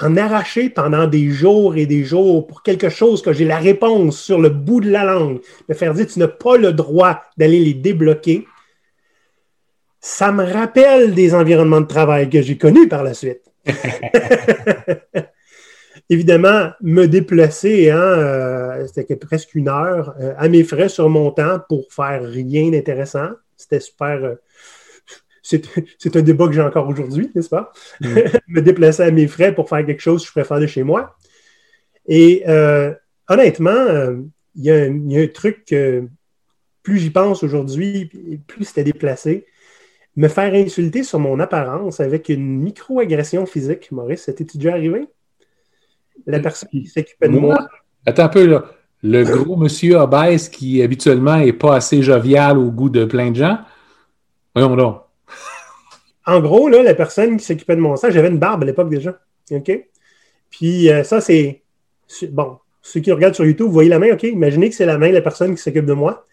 en 0.00 0.16
arracher 0.18 0.68
pendant 0.68 1.06
des 1.06 1.30
jours 1.30 1.76
et 1.76 1.86
des 1.86 2.04
jours 2.04 2.46
pour 2.46 2.62
quelque 2.62 2.90
chose 2.90 3.22
que 3.22 3.32
j'ai 3.32 3.46
la 3.46 3.56
réponse 3.56 4.20
sur 4.20 4.38
le 4.38 4.50
bout 4.50 4.82
de 4.82 4.90
la 4.90 5.04
langue, 5.04 5.40
me 5.66 5.74
faire 5.74 5.94
dire 5.94 6.06
tu 6.06 6.18
n'as 6.18 6.28
pas 6.28 6.58
le 6.58 6.74
droit 6.74 7.22
d'aller 7.38 7.60
les 7.60 7.72
débloquer, 7.72 8.46
ça 9.98 10.30
me 10.30 10.44
rappelle 10.44 11.14
des 11.14 11.34
environnements 11.34 11.80
de 11.80 11.86
travail 11.86 12.28
que 12.28 12.42
j'ai 12.42 12.58
connus 12.58 12.86
par 12.86 13.02
la 13.02 13.14
suite. 13.14 13.50
évidemment, 16.08 16.70
me 16.80 17.06
déplacer, 17.06 17.90
hein, 17.90 18.00
euh, 18.00 18.86
c'était 18.92 19.16
presque 19.16 19.54
une 19.54 19.68
heure, 19.68 20.14
euh, 20.20 20.34
à 20.36 20.48
mes 20.48 20.64
frais 20.64 20.88
sur 20.88 21.08
mon 21.08 21.30
temps 21.30 21.60
pour 21.68 21.92
faire 21.92 22.22
rien 22.22 22.70
d'intéressant. 22.70 23.30
C'était 23.56 23.80
super. 23.80 24.24
Euh, 24.24 24.34
c'est 25.42 25.64
un 26.16 26.22
débat 26.22 26.46
que 26.46 26.52
j'ai 26.52 26.62
encore 26.62 26.88
aujourd'hui, 26.88 27.30
n'est-ce 27.34 27.48
pas? 27.48 27.72
Mm. 28.00 28.14
me 28.48 28.60
déplacer 28.60 29.02
à 29.02 29.10
mes 29.10 29.26
frais 29.26 29.54
pour 29.54 29.68
faire 29.68 29.84
quelque 29.84 30.02
chose 30.02 30.22
que 30.22 30.28
je 30.28 30.32
préfère 30.32 30.60
de 30.60 30.66
chez 30.66 30.82
moi. 30.82 31.16
Et 32.08 32.44
honnêtement, 33.28 33.86
il 34.54 34.64
y, 34.64 34.70
a 34.70 34.84
un 34.84 35.26
truc 35.26 35.64
que 35.64 36.06
plus 36.84 36.98
j'y 36.98 37.10
pense 37.10 37.42
aujourd'hui, 37.42 38.08
plus 38.46 38.64
c'était 38.64 38.84
déplacé. 38.84 39.46
Me 40.14 40.28
faire 40.28 40.54
insulter 40.54 41.02
sur 41.02 41.18
mon 41.18 41.40
apparence 41.40 41.98
avec 41.98 42.28
une 42.28 42.60
microagression 42.60 43.44
physique, 43.44 43.90
Maurice, 43.90 44.22
c'était 44.22 44.44
déjà 44.44 44.70
arrivé? 44.70 45.08
La 46.26 46.40
personne 46.40 46.68
qui 46.70 46.86
s'occupait 46.86 47.28
de 47.28 47.38
moi. 47.38 47.68
Attends 48.04 48.24
un 48.24 48.28
peu, 48.28 48.46
là. 48.46 48.64
Le 49.02 49.24
gros 49.24 49.56
monsieur 49.56 49.96
obèse 49.96 50.48
qui 50.48 50.82
habituellement 50.82 51.36
n'est 51.36 51.52
pas 51.52 51.76
assez 51.76 52.02
jovial 52.02 52.58
au 52.58 52.70
goût 52.70 52.88
de 52.88 53.04
plein 53.04 53.30
de 53.30 53.36
gens. 53.36 53.58
Voyons 54.54 54.74
donc. 54.74 55.02
En 56.24 56.40
gros, 56.40 56.68
là, 56.68 56.82
la 56.82 56.94
personne 56.94 57.36
qui 57.36 57.44
s'occupait 57.44 57.76
de 57.76 57.80
mon 57.80 57.94
sang, 57.96 58.10
j'avais 58.10 58.28
une 58.28 58.38
barbe 58.38 58.62
à 58.62 58.66
l'époque 58.66 58.88
déjà. 58.88 59.18
OK? 59.50 59.70
Puis 60.50 60.90
euh, 60.90 61.04
ça, 61.04 61.20
c'est. 61.20 61.62
Bon, 62.30 62.58
ceux 62.82 63.00
qui 63.00 63.12
regardent 63.12 63.34
sur 63.34 63.44
YouTube, 63.44 63.66
vous 63.66 63.72
voyez 63.72 63.90
la 63.90 63.98
main, 63.98 64.12
OK? 64.12 64.22
Imaginez 64.24 64.70
que 64.70 64.74
c'est 64.74 64.86
la 64.86 64.98
main 64.98 65.10
de 65.10 65.14
la 65.14 65.20
personne 65.20 65.54
qui 65.54 65.62
s'occupe 65.62 65.86
de 65.86 65.92
moi. 65.92 66.24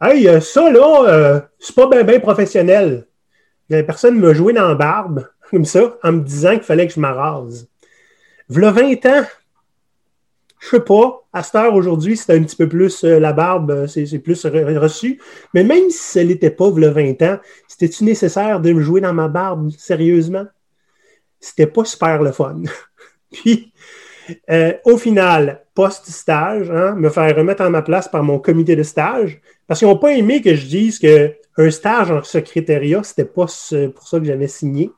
Hey, 0.00 0.28
euh, 0.28 0.40
ça, 0.40 0.70
là, 0.70 1.04
euh, 1.08 1.40
c'est 1.58 1.74
pas 1.74 1.88
bien 2.02 2.20
professionnel. 2.20 3.06
La 3.68 3.82
personne 3.82 4.18
m'a 4.18 4.32
joué 4.32 4.52
dans 4.52 4.68
la 4.68 4.74
barbe 4.74 5.26
comme 5.50 5.64
ça, 5.64 5.96
en 6.02 6.12
me 6.12 6.20
disant 6.20 6.52
qu'il 6.52 6.62
fallait 6.62 6.86
que 6.86 6.92
je 6.92 7.00
m'arrase. 7.00 7.68
V'là 8.48 8.70
20 8.70 9.06
ans, 9.06 9.24
je 10.60 10.68
sais 10.68 10.80
pas, 10.80 11.26
à 11.32 11.42
cette 11.42 11.56
heure 11.56 11.74
aujourd'hui, 11.74 12.16
c'était 12.16 12.34
un 12.34 12.42
petit 12.44 12.54
peu 12.54 12.68
plus 12.68 13.02
euh, 13.02 13.18
la 13.18 13.32
barbe, 13.32 13.70
euh, 13.72 13.86
c'est 13.88 14.18
plus 14.20 14.46
reçu. 14.46 15.20
Mais 15.52 15.64
même 15.64 15.90
si 15.90 16.12
ce 16.12 16.18
n'était 16.20 16.50
pas 16.50 16.70
v'là 16.70 16.90
20 16.90 17.22
ans, 17.22 17.38
c'était-tu 17.66 18.04
nécessaire 18.04 18.60
de 18.60 18.72
me 18.72 18.80
jouer 18.80 19.00
dans 19.00 19.12
ma 19.12 19.26
barbe 19.26 19.70
sérieusement? 19.70 20.46
C'était 21.40 21.66
pas 21.66 21.84
super 21.84 22.22
le 22.22 22.30
fun. 22.30 22.62
Puis, 23.32 23.72
euh, 24.50 24.74
au 24.84 24.96
final, 24.96 25.66
post-stage, 25.74 26.70
hein, 26.70 26.94
me 26.94 27.10
faire 27.10 27.36
remettre 27.36 27.64
en 27.64 27.70
ma 27.70 27.82
place 27.82 28.08
par 28.08 28.22
mon 28.22 28.38
comité 28.38 28.76
de 28.76 28.84
stage, 28.84 29.40
parce 29.66 29.80
qu'ils 29.80 29.88
n'ont 29.88 29.98
pas 29.98 30.12
aimé 30.12 30.40
que 30.40 30.54
je 30.54 30.66
dise 30.66 30.98
qu'un 31.00 31.70
stage 31.70 32.12
en 32.12 32.22
secrétariat, 32.22 33.02
c'était 33.02 33.24
pas 33.24 33.46
pour 33.46 34.08
ça 34.08 34.18
que 34.20 34.24
j'avais 34.24 34.48
signé. 34.48 34.92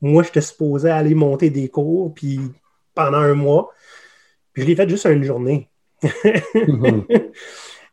Moi, 0.00 0.22
j'étais 0.22 0.40
supposé 0.40 0.90
aller 0.90 1.14
monter 1.14 1.50
des 1.50 1.68
cours, 1.68 2.12
puis 2.14 2.40
pendant 2.94 3.18
un 3.18 3.34
mois. 3.34 3.72
Puis 4.52 4.62
je 4.62 4.68
l'ai 4.68 4.76
fait 4.76 4.88
juste 4.88 5.06
une 5.06 5.24
journée. 5.24 5.70
Mhm. 6.54 7.06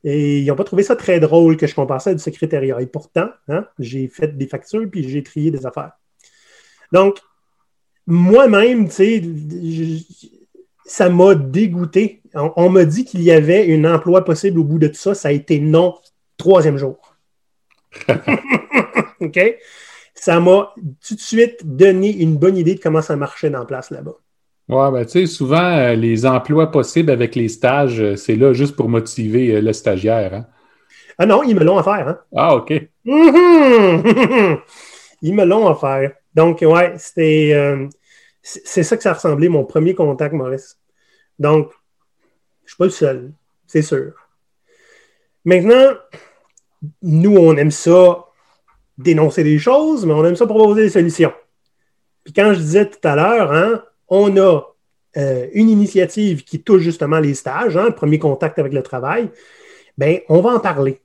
Et 0.04 0.40
ils 0.40 0.48
n'ont 0.48 0.56
pas 0.56 0.64
trouvé 0.64 0.82
ça 0.82 0.96
très 0.96 1.20
drôle 1.20 1.58
que 1.58 1.68
je 1.68 1.76
compassais 1.76 2.16
du 2.16 2.22
secrétariat. 2.22 2.82
Et 2.82 2.88
pourtant, 2.88 3.30
hein, 3.48 3.68
j'ai 3.78 4.08
fait 4.08 4.36
des 4.36 4.48
factures 4.48 4.90
puis 4.90 5.08
j'ai 5.08 5.22
trié 5.22 5.52
des 5.52 5.66
affaires. 5.66 5.92
Donc, 6.92 7.20
moi-même, 8.08 8.90
tu 8.90 8.96
sais, 8.96 9.22
ça 10.86 11.10
m'a 11.10 11.36
dégoûté. 11.36 12.22
On, 12.34 12.70
m'a 12.70 12.86
dit 12.86 13.06
qu'il 13.06 13.22
y 13.22 13.32
avait 13.32 13.74
un 13.74 13.86
emploi 13.86 14.26
possible 14.26 14.60
au 14.60 14.64
bout 14.64 14.80
de 14.80 14.88
tout 14.88 14.96
ça. 14.96 15.14
Ça 15.14 15.28
a 15.28 15.32
été 15.32 15.60
non, 15.60 15.96
troisième 16.38 16.78
jour. 16.78 17.16
OK? 19.20 19.40
Ça 20.16 20.40
m'a 20.40 20.74
tout 21.06 21.16
de 21.16 21.20
suite 21.20 21.60
donné 21.64 22.12
une 22.12 22.38
bonne 22.38 22.58
idée 22.58 22.76
de 22.76 22.80
comment 22.80 23.02
ça 23.02 23.16
marchait 23.16 23.50
dans 23.50 23.66
place 23.66 23.92
là-bas. 23.92 24.16
Ouais, 24.70 24.92
ben, 24.92 25.06
tu 25.06 25.12
sais, 25.12 25.26
souvent, 25.26 25.78
euh, 25.78 25.96
les 25.96 26.26
emplois 26.26 26.72
possibles 26.72 27.12
avec 27.12 27.36
les 27.36 27.50
stages, 27.50 28.00
euh, 28.00 28.16
c'est 28.16 28.36
là 28.36 28.54
juste 28.54 28.76
pour 28.76 28.88
motiver 28.90 29.56
euh, 29.56 29.62
le 29.62 29.74
stagiaire. 29.74 30.34
Hein? 30.34 30.46
Ah 31.18 31.26
non, 31.26 31.44
ils 31.44 31.56
me 31.56 31.64
l'ont 31.64 31.78
à 31.78 31.84
faire. 31.84 32.08
Hein? 32.08 32.20
Ah, 32.36 32.56
OK. 32.56 32.72
Ils 35.24 35.36
me 35.36 35.44
l'ont 35.44 35.68
à 35.68 35.76
faire. 35.76 36.14
Donc, 36.34 36.62
ouais, 36.62 36.94
c'était. 36.98 37.54
c'est 38.42 38.82
ça 38.82 38.98
que 38.98 39.04
ça 39.04 39.14
ressemblait, 39.14 39.50
mon 39.50 39.66
premier 39.66 39.94
contact, 39.94 40.34
Maurice. 40.34 40.80
Donc, 41.38 41.72
je 42.64 42.66
ne 42.66 42.70
suis 42.70 42.78
pas 42.78 42.86
le 42.86 42.90
seul, 42.90 43.32
c'est 43.68 43.84
sûr. 43.84 44.14
Maintenant, 45.46 45.92
nous, 47.04 47.38
on 47.38 47.56
aime 47.58 47.70
ça 47.70 48.26
dénoncer 48.98 49.44
des 49.44 49.60
choses, 49.60 50.06
mais 50.06 50.14
on 50.14 50.26
aime 50.26 50.36
ça 50.36 50.48
proposer 50.48 50.84
des 50.84 50.90
solutions. 50.90 51.34
Puis 52.24 52.34
quand 52.34 52.54
je 52.54 52.60
disais 52.60 52.90
tout 52.90 53.06
à 53.08 53.16
l'heure, 53.16 53.52
hein, 53.52 53.84
on 54.12 54.38
a 54.38 54.62
euh, 55.18 55.48
une 55.54 55.70
initiative 55.70 56.44
qui 56.44 56.62
touche 56.62 56.82
justement 56.82 57.20
les 57.20 57.34
stages, 57.34 57.76
hein, 57.76 57.86
le 57.88 57.96
premier 57.96 58.20
contact 58.20 58.60
avec 58.60 58.74
le 58.74 58.84
travail, 58.84 59.32
bien, 59.98 60.20
on 60.30 60.42
va 60.42 60.52
en 60.52 60.60
parler. 60.60 61.02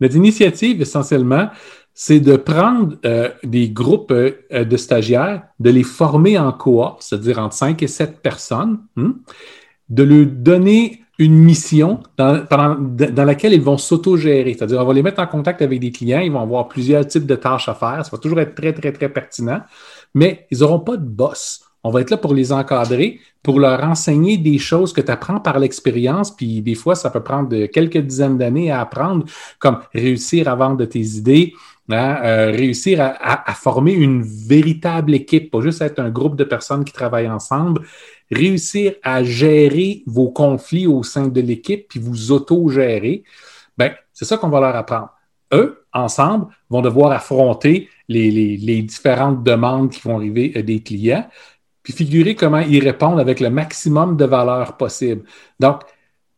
Notre 0.00 0.16
initiative, 0.16 0.80
essentiellement, 0.80 1.48
c'est 1.92 2.20
de 2.20 2.36
prendre 2.36 2.96
euh, 3.04 3.30
des 3.42 3.70
groupes 3.70 4.12
euh, 4.12 4.64
de 4.64 4.76
stagiaires, 4.76 5.42
de 5.58 5.70
les 5.70 5.82
former 5.82 6.38
en 6.38 6.52
cohorte, 6.52 7.02
c'est-à-dire 7.02 7.38
entre 7.38 7.54
5 7.54 7.82
et 7.82 7.88
7 7.88 8.20
personnes, 8.20 8.78
hmm, 8.96 9.10
de 9.88 10.02
leur 10.02 10.26
donner 10.26 11.02
une 11.18 11.34
mission 11.34 12.00
dans, 12.16 12.46
dans 12.48 13.24
laquelle 13.24 13.52
ils 13.52 13.60
vont 13.60 13.76
s'autogérer. 13.76 14.54
C'est-à-dire, 14.54 14.80
on 14.80 14.86
va 14.86 14.94
les 14.94 15.02
mettre 15.02 15.20
en 15.20 15.26
contact 15.26 15.60
avec 15.60 15.80
des 15.80 15.92
clients, 15.92 16.20
ils 16.20 16.32
vont 16.32 16.40
avoir 16.40 16.68
plusieurs 16.68 17.06
types 17.06 17.26
de 17.26 17.36
tâches 17.36 17.68
à 17.68 17.74
faire. 17.74 18.04
Ça 18.04 18.10
va 18.10 18.18
toujours 18.18 18.40
être 18.40 18.54
très, 18.54 18.72
très, 18.72 18.92
très 18.92 19.08
pertinent, 19.10 19.60
mais 20.14 20.46
ils 20.50 20.60
n'auront 20.60 20.80
pas 20.80 20.96
de 20.96 21.04
boss. 21.04 21.69
On 21.82 21.90
va 21.90 22.02
être 22.02 22.10
là 22.10 22.16
pour 22.16 22.34
les 22.34 22.52
encadrer, 22.52 23.20
pour 23.42 23.58
leur 23.58 23.82
enseigner 23.84 24.36
des 24.36 24.58
choses 24.58 24.92
que 24.92 25.00
tu 25.00 25.10
apprends 25.10 25.40
par 25.40 25.58
l'expérience, 25.58 26.30
puis 26.30 26.60
des 26.60 26.74
fois, 26.74 26.94
ça 26.94 27.10
peut 27.10 27.22
prendre 27.22 27.66
quelques 27.66 27.98
dizaines 27.98 28.36
d'années 28.36 28.70
à 28.70 28.80
apprendre, 28.80 29.24
comme 29.58 29.80
réussir 29.94 30.48
à 30.48 30.54
vendre 30.54 30.84
tes 30.84 31.00
idées, 31.00 31.54
hein, 31.90 32.18
euh, 32.22 32.50
réussir 32.50 33.00
à, 33.00 33.54
former 33.54 33.92
une 33.92 34.22
véritable 34.22 35.14
équipe, 35.14 35.50
pas 35.50 35.60
juste 35.62 35.80
être 35.80 36.00
un 36.00 36.10
groupe 36.10 36.36
de 36.36 36.44
personnes 36.44 36.84
qui 36.84 36.92
travaillent 36.92 37.30
ensemble, 37.30 37.82
réussir 38.30 38.94
à 39.02 39.24
gérer 39.24 40.02
vos 40.06 40.30
conflits 40.30 40.86
au 40.86 41.02
sein 41.02 41.28
de 41.28 41.40
l'équipe, 41.40 41.88
puis 41.88 41.98
vous 41.98 42.30
auto-gérer, 42.30 43.24
ben, 43.78 43.92
c'est 44.12 44.26
ça 44.26 44.36
qu'on 44.36 44.50
va 44.50 44.60
leur 44.60 44.76
apprendre. 44.76 45.10
Eux, 45.52 45.84
ensemble, 45.92 46.46
vont 46.68 46.82
devoir 46.82 47.10
affronter 47.12 47.88
les, 48.08 48.82
différentes 48.82 49.42
demandes 49.42 49.90
qui 49.90 50.00
vont 50.02 50.16
arriver 50.16 50.52
euh, 50.56 50.62
des 50.62 50.80
clients, 50.80 51.26
puis 51.82 51.92
figurer 51.92 52.34
comment 52.34 52.60
ils 52.60 52.82
répondent 52.82 53.20
avec 53.20 53.40
le 53.40 53.50
maximum 53.50 54.16
de 54.16 54.24
valeur 54.24 54.76
possible. 54.76 55.22
Donc, 55.58 55.82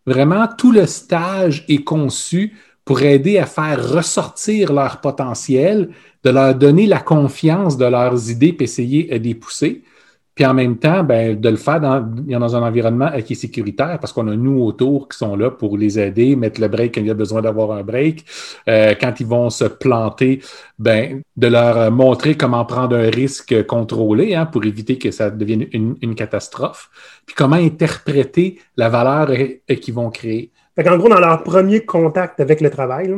vraiment, 0.07 0.47
tout 0.47 0.73
le 0.73 0.87
stage 0.87 1.65
est 1.69 1.85
conçu 1.85 2.55
pour 2.85 3.03
aider 3.03 3.39
à 3.39 3.47
faire 3.47 3.93
ressortir 3.93 4.73
leur 4.73 5.01
potentiel, 5.01 5.91
de 6.25 6.31
leur 6.31 6.55
donner 6.55 6.87
la 6.87 7.01
confiance 7.01 7.77
de 7.77 7.85
leurs 7.85 8.31
idées, 8.31 8.53
puis 8.53 8.65
essayer 8.65 9.19
de 9.19 9.25
les 9.25 9.35
pousser. 9.35 9.83
Puis 10.35 10.47
en 10.47 10.55
même 10.55 10.79
temps, 10.79 11.05
ben, 11.05 11.39
de 11.39 11.49
le 11.49 11.57
faire 11.57 11.81
dans, 11.81 12.01
dans 12.01 12.57
un 12.57 12.63
environnement 12.63 13.11
euh, 13.13 13.21
qui 13.21 13.35
est 13.35 13.37
sécuritaire 13.37 13.99
parce 14.01 14.13
qu'on 14.15 14.29
a 14.29 14.35
nous 14.35 14.63
autour 14.63 15.09
qui 15.09 15.19
sont 15.19 15.37
là 15.37 15.51
pour 15.51 15.77
les 15.77 15.99
aider, 15.99 16.37
mettre 16.37 16.61
le 16.61 16.69
break 16.69 16.95
quand 16.95 17.03
il 17.03 17.07
y 17.07 17.11
a 17.11 17.15
besoin 17.15 17.43
d'avoir 17.43 17.73
un 17.73 17.83
break. 17.83 18.25
Euh, 18.69 18.95
quand 18.99 19.21
ils 19.21 19.27
vont 19.27 19.51
se 19.51 19.65
planter, 19.65 20.41
ben, 20.79 21.21
de 21.37 21.47
leur 21.49 21.91
montrer 21.91 22.35
comment 22.37 22.65
prendre 22.65 22.97
un 22.97 23.11
risque 23.11 23.67
contrôlé 23.67 24.35
hein, 24.35 24.47
pour 24.47 24.65
éviter 24.65 24.97
que 24.97 25.11
ça 25.11 25.31
devienne 25.31 25.67
une, 25.73 26.15
catastrophe. 26.15 26.89
Puis 27.27 27.35
comment 27.35 27.57
interpréter 27.57 28.59
la 28.77 28.89
valeur 28.89 29.31
euh, 29.31 29.75
qu'ils 29.75 29.95
vont 29.95 30.11
créer. 30.11 30.51
Fait 30.75 30.89
en 30.89 30.97
gros, 30.97 31.11
dans 31.11 31.21
leur 31.21 31.43
premier 31.43 31.85
contact 31.85 32.41
avec 32.41 32.63
le 32.63 32.71
travail, 32.71 33.15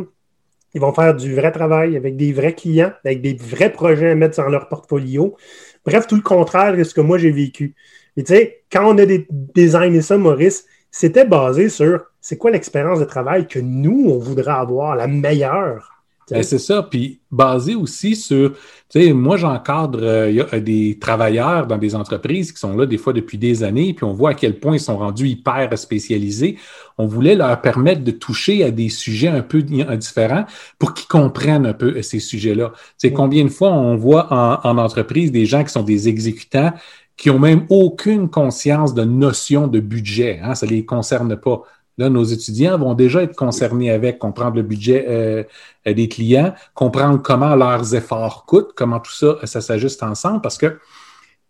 ils 0.74 0.80
vont 0.80 0.92
faire 0.92 1.14
du 1.14 1.34
vrai 1.34 1.52
travail 1.52 1.96
avec 1.96 2.16
des 2.16 2.32
vrais 2.32 2.54
clients, 2.54 2.92
avec 3.04 3.20
des 3.20 3.34
vrais 3.34 3.70
projets 3.70 4.10
à 4.10 4.14
mettre 4.16 4.42
dans 4.42 4.48
leur 4.48 4.68
portfolio. 4.68 5.36
Bref, 5.84 6.06
tout 6.06 6.16
le 6.16 6.22
contraire 6.22 6.76
de 6.76 6.84
ce 6.84 6.94
que 6.94 7.00
moi 7.00 7.18
j'ai 7.18 7.30
vécu. 7.30 7.74
Et 8.16 8.24
tu 8.24 8.34
sais, 8.34 8.64
quand 8.70 8.94
on 8.94 8.98
a 8.98 9.06
des 9.06 9.26
designé 9.30 10.02
ça, 10.02 10.16
Maurice, 10.16 10.66
c'était 10.90 11.24
basé 11.26 11.68
sur 11.68 12.06
c'est 12.20 12.38
quoi 12.38 12.50
l'expérience 12.50 13.00
de 13.00 13.04
travail 13.04 13.46
que 13.46 13.58
nous, 13.58 14.06
on 14.08 14.18
voudrait 14.18 14.52
avoir, 14.52 14.96
la 14.96 15.06
meilleure? 15.06 15.93
Ben, 16.30 16.42
c'est 16.42 16.58
ça. 16.58 16.82
Puis 16.82 17.20
basé 17.30 17.74
aussi 17.74 18.16
sur, 18.16 18.52
tu 18.88 19.02
sais, 19.02 19.12
moi 19.12 19.36
j'encadre 19.36 19.98
euh, 20.02 20.60
des 20.60 20.98
travailleurs 20.98 21.66
dans 21.66 21.76
des 21.76 21.94
entreprises 21.94 22.52
qui 22.52 22.58
sont 22.58 22.76
là 22.76 22.86
des 22.86 22.96
fois 22.96 23.12
depuis 23.12 23.36
des 23.36 23.62
années, 23.62 23.92
puis 23.92 24.04
on 24.04 24.14
voit 24.14 24.30
à 24.30 24.34
quel 24.34 24.58
point 24.58 24.76
ils 24.76 24.80
sont 24.80 24.96
rendus 24.96 25.28
hyper 25.28 25.76
spécialisés. 25.78 26.56
On 26.96 27.06
voulait 27.06 27.34
leur 27.34 27.60
permettre 27.60 28.02
de 28.04 28.10
toucher 28.10 28.64
à 28.64 28.70
des 28.70 28.88
sujets 28.88 29.28
un 29.28 29.42
peu 29.42 29.62
différents 29.62 30.46
pour 30.78 30.94
qu'ils 30.94 31.08
comprennent 31.08 31.66
un 31.66 31.74
peu 31.74 31.96
euh, 31.96 32.02
ces 32.02 32.20
sujets-là. 32.20 32.72
C'est 32.96 33.12
combien 33.12 33.44
de 33.44 33.50
fois 33.50 33.72
on 33.72 33.96
voit 33.96 34.32
en, 34.32 34.78
entreprise 34.78 35.30
des 35.30 35.46
gens 35.46 35.62
qui 35.62 35.72
sont 35.72 35.82
des 35.82 36.08
exécutants 36.08 36.72
qui 37.16 37.30
ont 37.30 37.38
même 37.38 37.66
aucune 37.68 38.28
conscience 38.28 38.92
de 38.92 39.04
notion 39.04 39.68
de 39.68 39.78
budget. 39.78 40.40
Hein, 40.42 40.54
ça 40.54 40.66
ne 40.66 40.72
les 40.72 40.84
concerne 40.84 41.36
pas. 41.36 41.62
Là, 41.96 42.08
nos 42.08 42.24
étudiants 42.24 42.76
vont 42.76 42.94
déjà 42.94 43.22
être 43.22 43.36
concernés 43.36 43.90
avec 43.90 44.18
comprendre 44.18 44.56
le 44.56 44.62
budget 44.62 45.06
euh, 45.08 45.44
des 45.86 46.08
clients, 46.08 46.54
comprendre 46.74 47.22
comment 47.22 47.54
leurs 47.54 47.94
efforts 47.94 48.44
coûtent, 48.46 48.72
comment 48.74 48.98
tout 48.98 49.12
ça, 49.12 49.36
ça 49.44 49.60
s'ajuste 49.60 50.02
ensemble, 50.02 50.40
parce 50.40 50.58
que 50.58 50.78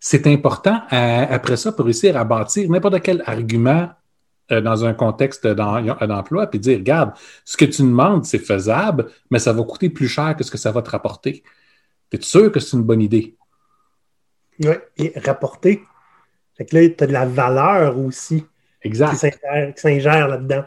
c'est 0.01 0.27
important 0.27 0.83
après 0.91 1.57
ça 1.57 1.73
pour 1.73 1.87
réussir 1.87 2.17
à 2.19 2.25
bâtir 2.25 2.69
n'importe 2.69 3.01
quel 3.01 3.23
argument 3.25 3.89
euh, 4.53 4.61
dans 4.61 4.85
un 4.85 4.93
contexte 4.93 5.47
d'emploi, 5.47 6.47
puis 6.47 6.59
dire, 6.59 6.77
regarde, 6.77 7.13
ce 7.47 7.57
que 7.57 7.65
tu 7.65 7.81
demandes, 7.81 8.27
c'est 8.27 8.39
faisable, 8.39 9.07
mais 9.31 9.39
ça 9.39 9.55
va 9.55 9.63
coûter 9.63 9.89
plus 9.89 10.09
cher 10.09 10.37
que 10.37 10.45
ce 10.45 10.51
que 10.51 10.59
ça 10.59 10.71
va 10.71 10.83
te 10.83 10.91
rapporter. 10.91 11.43
Es 12.13 12.21
sûr 12.21 12.53
que 12.53 12.61
c'est 12.61 12.77
une 12.77 12.83
bonne 12.83 13.01
idée? 13.01 13.35
Oui, 14.61 14.75
et 14.99 15.19
rapporter. 15.25 15.83
Fait 16.57 16.67
que 16.67 16.77
là, 16.77 16.89
tu 16.89 17.03
as 17.03 17.07
de 17.07 17.13
la 17.13 17.25
valeur 17.25 17.99
aussi. 17.99 18.45
Exact. 18.85 19.33
Qui 19.75 19.81
s'ingère 19.81 20.29
là-dedans. 20.29 20.65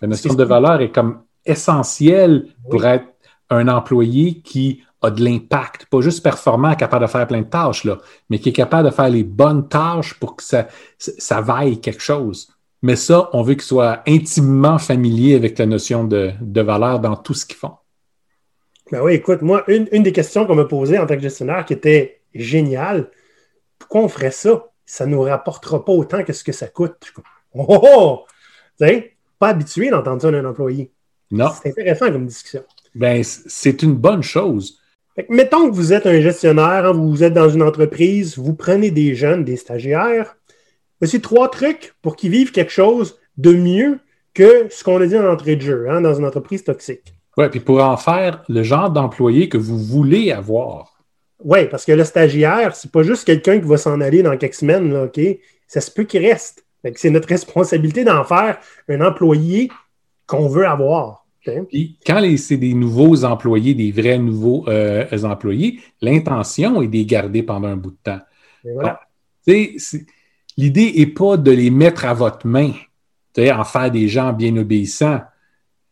La 0.00 0.08
notion 0.08 0.34
de 0.34 0.44
valeur 0.44 0.80
est 0.80 0.90
comme 0.90 1.22
essentielle 1.46 2.46
pour 2.68 2.84
être 2.84 3.06
un 3.50 3.68
employé 3.68 4.40
qui 4.40 4.82
a 5.02 5.10
de 5.10 5.22
l'impact, 5.22 5.86
pas 5.86 6.00
juste 6.00 6.22
performant, 6.22 6.74
capable 6.74 7.04
de 7.04 7.10
faire 7.10 7.26
plein 7.26 7.40
de 7.40 7.46
tâches, 7.46 7.84
là, 7.84 7.98
mais 8.30 8.38
qui 8.38 8.50
est 8.50 8.52
capable 8.52 8.88
de 8.88 8.94
faire 8.94 9.08
les 9.08 9.24
bonnes 9.24 9.68
tâches 9.68 10.14
pour 10.14 10.36
que 10.36 10.42
ça, 10.42 10.68
ça 10.98 11.40
vaille 11.40 11.80
quelque 11.80 12.02
chose. 12.02 12.52
Mais 12.82 12.96
ça, 12.96 13.28
on 13.32 13.42
veut 13.42 13.54
qu'il 13.54 13.62
soit 13.62 14.02
intimement 14.06 14.78
familier 14.78 15.34
avec 15.34 15.58
la 15.58 15.66
notion 15.66 16.04
de, 16.04 16.32
valeur 16.60 17.00
dans 17.00 17.16
tout 17.16 17.34
ce 17.34 17.46
qu'ils 17.46 17.56
font. 17.56 17.74
Ben 18.90 19.00
oui, 19.02 19.14
écoute, 19.14 19.42
moi, 19.42 19.64
une, 19.68 19.88
une 19.92 20.02
des 20.02 20.12
questions 20.12 20.46
qu'on 20.46 20.54
m'a 20.54 20.64
posées 20.64 20.98
en 20.98 21.06
tant 21.06 21.14
que 21.14 21.20
gestionnaire 21.20 21.64
qui 21.64 21.72
était 21.72 22.22
géniale, 22.34 23.10
pourquoi 23.78 24.02
on 24.02 24.08
ferait 24.08 24.30
ça? 24.30 24.66
Ça 24.84 25.06
ne 25.06 25.12
nous 25.12 25.22
rapportera 25.22 25.84
pas 25.84 25.92
autant 25.92 26.24
que 26.24 26.32
ce 26.32 26.44
que 26.44 26.52
ça 26.52 26.66
coûte. 26.68 27.12
Oh, 27.54 27.66
oh, 27.68 27.80
oh! 27.82 28.24
pas 29.38 29.48
habitué 29.48 29.90
d'entendre 29.90 30.22
ça 30.22 30.30
d'un 30.30 30.44
employé. 30.44 30.90
Non. 31.30 31.48
C'est 31.62 31.70
intéressant 31.70 32.10
comme 32.12 32.26
discussion. 32.26 32.62
Ben, 32.94 33.22
c'est 33.24 33.82
une 33.82 33.94
bonne 33.94 34.22
chose. 34.22 34.78
Fait 35.14 35.24
que 35.24 35.32
mettons 35.32 35.68
que 35.68 35.74
vous 35.74 35.92
êtes 35.92 36.06
un 36.06 36.20
gestionnaire, 36.20 36.86
hein, 36.86 36.92
vous 36.92 37.22
êtes 37.22 37.34
dans 37.34 37.48
une 37.48 37.62
entreprise, 37.62 38.38
vous 38.38 38.54
prenez 38.54 38.90
des 38.90 39.14
jeunes, 39.14 39.44
des 39.44 39.56
stagiaires. 39.56 40.36
Voici 41.00 41.20
trois 41.20 41.50
trucs 41.50 41.94
pour 42.02 42.16
qu'ils 42.16 42.30
vivent 42.30 42.52
quelque 42.52 42.72
chose 42.72 43.18
de 43.36 43.52
mieux 43.52 43.98
que 44.34 44.68
ce 44.70 44.84
qu'on 44.84 45.00
a 45.00 45.06
dit 45.06 45.18
en 45.18 45.30
entrée 45.30 45.56
de 45.56 45.62
jeu, 45.62 45.90
hein, 45.90 46.00
dans 46.00 46.14
une 46.14 46.24
entreprise 46.24 46.64
toxique. 46.64 47.14
Oui, 47.36 47.48
puis 47.50 47.60
pour 47.60 47.82
en 47.82 47.96
faire 47.96 48.42
le 48.48 48.62
genre 48.62 48.90
d'employé 48.90 49.48
que 49.48 49.58
vous 49.58 49.78
voulez 49.78 50.32
avoir. 50.32 51.02
Oui, 51.44 51.66
parce 51.66 51.84
que 51.84 51.92
le 51.92 52.04
stagiaire, 52.04 52.76
c'est 52.76 52.92
pas 52.92 53.02
juste 53.02 53.26
quelqu'un 53.26 53.58
qui 53.58 53.66
va 53.66 53.76
s'en 53.76 54.00
aller 54.00 54.22
dans 54.22 54.36
quelques 54.36 54.54
semaines, 54.54 54.92
là, 54.92 55.04
OK? 55.04 55.20
Ça 55.66 55.80
se 55.80 55.90
peut 55.90 56.04
qu'il 56.04 56.24
reste. 56.26 56.64
C'est 56.94 57.10
notre 57.10 57.28
responsabilité 57.28 58.04
d'en 58.04 58.24
faire 58.24 58.58
un 58.88 59.00
employé 59.00 59.70
qu'on 60.26 60.48
veut 60.48 60.66
avoir. 60.66 61.26
Puis 61.68 61.98
quand 62.06 62.22
c'est 62.36 62.56
des 62.56 62.74
nouveaux 62.74 63.24
employés, 63.24 63.74
des 63.74 63.90
vrais 63.90 64.18
nouveaux 64.18 64.64
euh, 64.68 65.06
employés, 65.24 65.80
l'intention 66.00 66.82
est 66.82 66.86
de 66.86 66.92
les 66.92 67.06
garder 67.06 67.42
pendant 67.42 67.68
un 67.68 67.76
bout 67.76 67.90
de 67.90 67.96
temps. 68.02 68.20
Voilà. 68.64 69.00
L'idée 70.56 70.92
n'est 70.96 71.06
pas 71.06 71.36
de 71.36 71.50
les 71.50 71.70
mettre 71.70 72.04
à 72.04 72.14
votre 72.14 72.46
main, 72.46 72.72
en 73.38 73.64
faire 73.64 73.90
des 73.90 74.08
gens 74.08 74.32
bien 74.32 74.56
obéissants. 74.56 75.20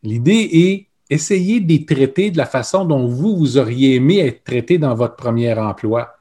L'idée 0.03 0.49
est 0.51 0.87
essayer 1.13 1.59
de 1.59 1.67
les 1.67 1.85
traiter 1.85 2.31
de 2.31 2.37
la 2.37 2.45
façon 2.45 2.85
dont 2.85 3.07
vous, 3.07 3.35
vous 3.35 3.57
auriez 3.57 3.95
aimé 3.95 4.19
être 4.19 4.43
traité 4.45 4.77
dans 4.77 4.95
votre 4.95 5.17
premier 5.17 5.53
emploi. 5.53 6.15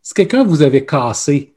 Si 0.00 0.14
quelqu'un 0.14 0.44
vous 0.44 0.62
avait 0.62 0.86
cassé, 0.86 1.55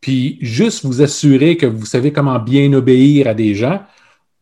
puis 0.00 0.38
juste 0.40 0.84
vous 0.84 1.02
assurer 1.02 1.56
que 1.56 1.66
vous 1.66 1.86
savez 1.86 2.12
comment 2.12 2.38
bien 2.38 2.72
obéir 2.72 3.26
à 3.26 3.34
des 3.34 3.54
gens, 3.54 3.82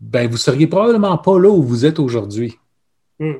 ben 0.00 0.28
vous 0.28 0.36
seriez 0.36 0.66
probablement 0.66 1.16
pas 1.18 1.38
là 1.38 1.48
où 1.48 1.62
vous 1.62 1.86
êtes 1.86 1.98
aujourd'hui. 1.98 2.58
Hmm. 3.18 3.34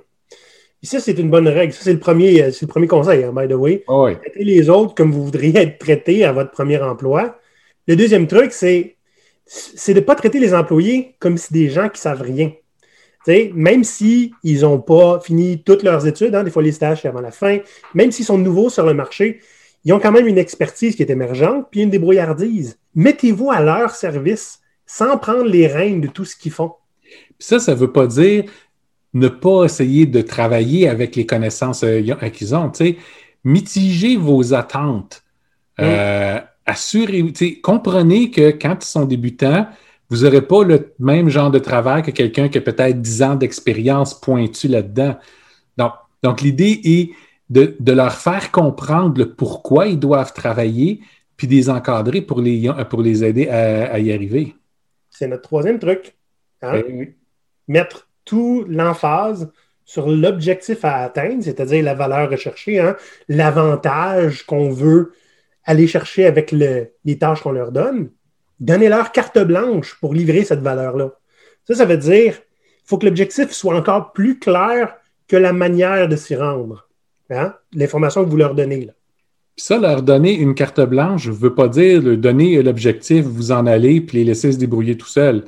ça, 0.83 1.01
c'est 1.01 1.19
une 1.19 1.31
bonne 1.31 1.49
règle. 1.49 1.73
Ça, 1.73 1.81
c'est 1.85 1.93
le 1.93 2.01
premier, 2.01 2.43
euh, 2.43 2.51
le 2.61 2.67
premier 2.67 2.87
conseil, 2.87 3.25
hein, 3.25 3.33
by 3.35 3.47
the 3.47 3.57
way. 3.57 3.85
Ah 3.89 4.07
Traitez 4.15 4.45
les 4.45 4.71
autres 4.71 4.95
comme 4.95 5.13
vous 5.13 5.25
voudriez 5.25 5.59
être 5.59 5.79
traité 5.79 6.25
à 6.25 6.33
votre 6.33 6.51
premier 6.51 6.81
emploi. 6.81 7.39
Le 7.87 7.97
deuxième 7.97 8.27
truc, 8.27 8.53
c'est, 8.53 8.97
c'est 9.45 9.95
de 9.95 10.01
ne 10.01 10.05
pas 10.05 10.15
traiter 10.15 10.41
les 10.41 10.55
employés 10.55 11.15
comme 11.19 11.37
si 11.37 11.53
des 11.53 11.69
gens 11.69 11.89
qui 11.89 12.01
savent 12.01 12.23
rien. 12.23 12.53
même 13.55 13.85
s'ils 13.85 14.33
n'ont 14.63 14.81
pas 14.81 15.21
fini 15.21 15.63
toutes 15.63 15.83
leurs 15.83 16.07
études, 16.07 16.35
hein, 16.35 16.45
des 16.45 16.51
fois 16.51 16.63
les 16.63 16.73
stages 16.73 17.05
avant 17.05 17.21
la 17.21 17.31
fin, 17.31 17.59
même 17.95 18.11
s'ils 18.11 18.25
sont 18.25 18.39
nouveaux 18.39 18.71
sur 18.71 18.87
le 18.87 18.95
marché, 18.95 19.41
ils 19.87 19.93
ont 19.93 20.01
quand 20.01 20.11
même 20.11 20.27
une 20.27 20.37
expertise 20.37 20.97
qui 20.97 21.03
est 21.03 21.11
émergente, 21.11 21.69
puis 21.71 21.81
une 21.81 21.91
débrouillardise. 21.91 22.77
Mettez-vous 22.97 23.53
à 23.53 23.63
leur 23.63 23.91
service 23.91 24.61
sans 24.85 25.17
prendre 25.17 25.45
les 25.45 25.69
rênes 25.69 26.01
de 26.01 26.09
tout 26.09 26.25
ce 26.25 26.35
qu'ils 26.35 26.51
font. 26.51 26.73
ça, 27.39 27.61
ça 27.61 27.73
ne 27.73 27.79
veut 27.79 27.93
pas 27.93 28.09
dire 28.09 28.45
ne 29.15 29.29
pas 29.29 29.65
essayer 29.65 30.05
de 30.05 30.21
travailler 30.23 30.89
avec 30.89 31.15
les 31.15 31.25
connaissances 31.25 31.85
euh, 31.85 32.03
qu'ils 32.33 32.55
ont. 32.55 32.71
Mitigez 33.45 34.17
vos 34.17 34.53
attentes. 34.55 35.23
Euh, 35.81 36.41
assurez, 36.67 37.33
comprenez 37.63 38.31
que 38.33 38.51
quand 38.51 38.77
ils 38.83 38.89
sont 38.89 39.05
débutants, 39.05 39.69
vous 40.11 40.25
n'aurez 40.25 40.43
pas 40.43 40.65
le 40.65 40.95
même 40.99 41.29
genre 41.29 41.53
de 41.53 41.61
travail 41.61 42.03
que 42.03 42.11
quelqu'un 42.11 42.49
qui 42.49 42.59
a 42.59 42.61
peut-être 42.61 43.01
10 43.01 43.23
ans 43.23 43.35
d'expérience 43.37 44.21
pointue 44.21 44.69
là-dedans. 44.69 45.17
Donc, 45.77 45.93
donc 46.25 46.41
l'idée 46.41 46.81
est 46.85 47.11
de, 47.51 47.93
leur 47.93 48.15
faire 48.15 48.51
comprendre 48.51 49.19
le 49.19 49.33
pourquoi 49.33 49.87
ils 49.87 49.99
doivent 49.99 50.33
travailler, 50.33 51.01
puis 51.37 51.47
de 51.47 51.53
les 51.53 51.71
encadrer 51.71 52.23
pour 52.23 52.41
les, 52.41 52.71
pour 52.91 53.03
les 53.03 53.25
aider 53.25 53.49
à, 53.49 53.99
y 53.99 54.13
arriver. 54.13 54.55
C'est 55.11 55.29
notre 55.29 55.43
troisième 55.43 55.79
truc. 55.79 56.15
Hein? 56.63 56.83
Ben 56.87 57.15
Mettre 57.69 58.09
tout 58.25 58.65
l'emphase 58.69 59.51
sur 59.85 60.09
l'objectif 60.09 60.85
à 60.85 60.97
atteindre, 61.05 61.43
c'est-à-dire 61.43 61.85
la 61.85 61.95
valeur 61.95 62.31
recherchée, 62.31 62.81
hein? 62.81 62.97
l'avantage 63.29 64.45
qu'on 64.45 64.71
veut 64.71 65.13
aller 65.65 65.87
chercher 65.87 66.27
avec 66.27 66.53
les 66.53 67.19
tâches 67.19 67.43
qu'on 67.43 67.53
leur 67.53 67.73
donne. 67.73 68.11
Donnez-leur 68.59 69.13
carte 69.13 69.39
blanche 69.39 69.97
pour 70.01 70.15
livrer 70.15 70.45
cette 70.45 70.61
valeur-là. 70.61 71.11
Ça, 71.67 71.75
ça 71.75 71.85
veut 71.85 71.97
dire 71.97 72.35
qu'il 72.35 72.87
faut 72.87 72.99
que 72.99 73.07
l'objectif 73.07 73.51
soit 73.51 73.77
encore 73.77 74.13
plus 74.13 74.39
clair 74.39 74.97
que 75.29 75.37
la 75.37 75.53
manière 75.53 76.09
de 76.09 76.17
s'y 76.17 76.37
rendre. 76.37 76.89
Hein? 77.31 77.55
L'information 77.73 78.25
que 78.25 78.31
vous 78.31 78.37
leur 78.37 78.55
donnez. 78.55 78.87
Là. 78.87 78.93
ça, 79.57 79.79
leur 79.79 80.03
donner 80.03 80.35
une 80.35 80.55
carte 80.55 80.81
blanche 80.81 81.27
ne 81.29 81.33
veut 81.33 81.55
pas 81.55 81.69
dire 81.69 82.03
donner 82.17 82.63
l'objectif, 82.63 83.25
vous 83.25 83.53
en 83.53 83.67
allez, 83.67 84.01
puis 84.01 84.19
les 84.19 84.25
laisser 84.25 84.53
se 84.53 84.59
débrouiller 84.59 84.97
tout 84.97 85.09
seuls. 85.09 85.45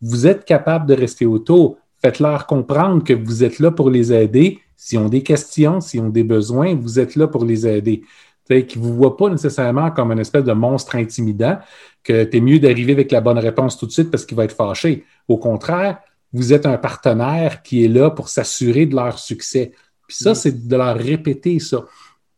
Vous 0.00 0.26
êtes 0.26 0.44
capable 0.44 0.86
de 0.86 0.94
rester 0.94 1.26
autour. 1.26 1.78
Faites-leur 2.00 2.46
comprendre 2.46 3.02
que 3.02 3.12
vous 3.12 3.42
êtes 3.42 3.58
là 3.58 3.70
pour 3.70 3.90
les 3.90 4.12
aider. 4.12 4.60
S'ils 4.76 4.98
ont 5.00 5.08
des 5.08 5.22
questions, 5.22 5.80
s'ils 5.80 6.00
ont 6.00 6.08
des 6.08 6.22
besoins, 6.22 6.74
vous 6.74 7.00
êtes 7.00 7.16
là 7.16 7.26
pour 7.26 7.44
les 7.44 7.66
aider. 7.66 8.02
Qu'ils 8.48 8.80
ne 8.80 8.86
vous 8.86 8.94
voient 8.94 9.16
pas 9.16 9.28
nécessairement 9.28 9.90
comme 9.90 10.12
une 10.12 10.20
espèce 10.20 10.44
de 10.44 10.52
monstre 10.52 10.94
intimidant, 10.94 11.58
que 12.02 12.24
tu 12.24 12.36
es 12.38 12.40
mieux 12.40 12.60
d'arriver 12.60 12.92
avec 12.92 13.10
la 13.12 13.20
bonne 13.20 13.38
réponse 13.38 13.76
tout 13.76 13.86
de 13.86 13.90
suite 13.90 14.10
parce 14.10 14.24
qu'il 14.24 14.36
va 14.36 14.44
être 14.44 14.54
fâché. 14.54 15.04
Au 15.26 15.36
contraire, 15.36 15.98
vous 16.32 16.52
êtes 16.52 16.64
un 16.64 16.78
partenaire 16.78 17.62
qui 17.62 17.84
est 17.84 17.88
là 17.88 18.10
pour 18.10 18.28
s'assurer 18.28 18.86
de 18.86 18.94
leur 18.94 19.18
succès. 19.18 19.72
Puis 20.08 20.16
ça, 20.16 20.34
c'est 20.34 20.66
de 20.66 20.76
leur 20.76 20.96
répéter 20.96 21.60
ça. 21.60 21.84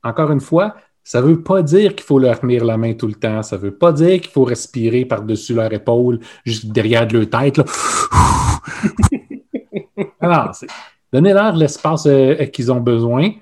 Encore 0.03 0.33
une 0.33 0.41
fois, 0.41 0.75
ça 1.05 1.23
ne 1.23 1.29
veut 1.29 1.43
pas 1.43 1.63
dire 1.63 1.95
qu'il 1.95 2.05
faut 2.05 2.19
leur 2.19 2.41
tenir 2.41 2.65
la 2.65 2.77
main 2.77 2.95
tout 2.95 3.07
le 3.07 3.15
temps. 3.15 3.43
Ça 3.43 3.57
ne 3.57 3.63
veut 3.63 3.75
pas 3.75 3.93
dire 3.93 4.21
qu'il 4.21 4.31
faut 4.31 4.45
respirer 4.45 5.05
par-dessus 5.05 5.55
leur 5.55 5.73
épaule, 5.73 6.21
juste 6.45 6.67
derrière 6.67 7.07
de 7.07 7.19
leur 7.19 7.31
tête. 7.31 7.61
Alors, 10.21 10.53
donnez-leur 11.13 11.57
l'espace 11.57 12.07
euh, 12.07 12.35
qu'ils 12.47 12.71
ont 12.71 12.81
besoin, 12.81 13.33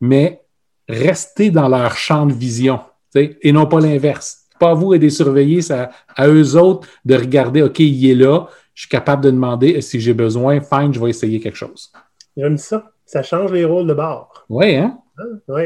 mais 0.00 0.42
restez 0.88 1.50
dans 1.50 1.68
leur 1.68 1.96
champ 1.96 2.26
de 2.26 2.32
vision 2.32 2.80
et 3.14 3.52
non 3.52 3.66
pas 3.66 3.80
l'inverse. 3.80 4.46
Pas 4.58 4.70
à 4.70 4.74
vous 4.74 4.94
et 4.94 4.98
des 4.98 5.10
surveiller, 5.10 5.60
c'est 5.60 5.88
à, 6.16 6.28
eux 6.28 6.56
autres 6.56 6.88
de 7.04 7.14
regarder, 7.14 7.62
OK, 7.62 7.80
il 7.80 8.10
est 8.10 8.14
là, 8.14 8.46
je 8.74 8.82
suis 8.82 8.88
capable 8.88 9.24
de 9.24 9.30
demander 9.30 9.80
si 9.80 10.00
j'ai 10.00 10.14
besoin, 10.14 10.60
fine, 10.60 10.94
je 10.94 11.00
vais 11.00 11.10
essayer 11.10 11.40
quelque 11.40 11.56
chose. 11.56 11.92
J'aime 12.36 12.56
ça. 12.56 12.90
Ça 13.12 13.22
change 13.22 13.52
les 13.52 13.66
rôles 13.66 13.86
de 13.86 13.92
bord. 13.92 14.46
Oui, 14.48 14.74
hein? 14.74 14.98
Ah, 15.18 15.24
oui. 15.48 15.64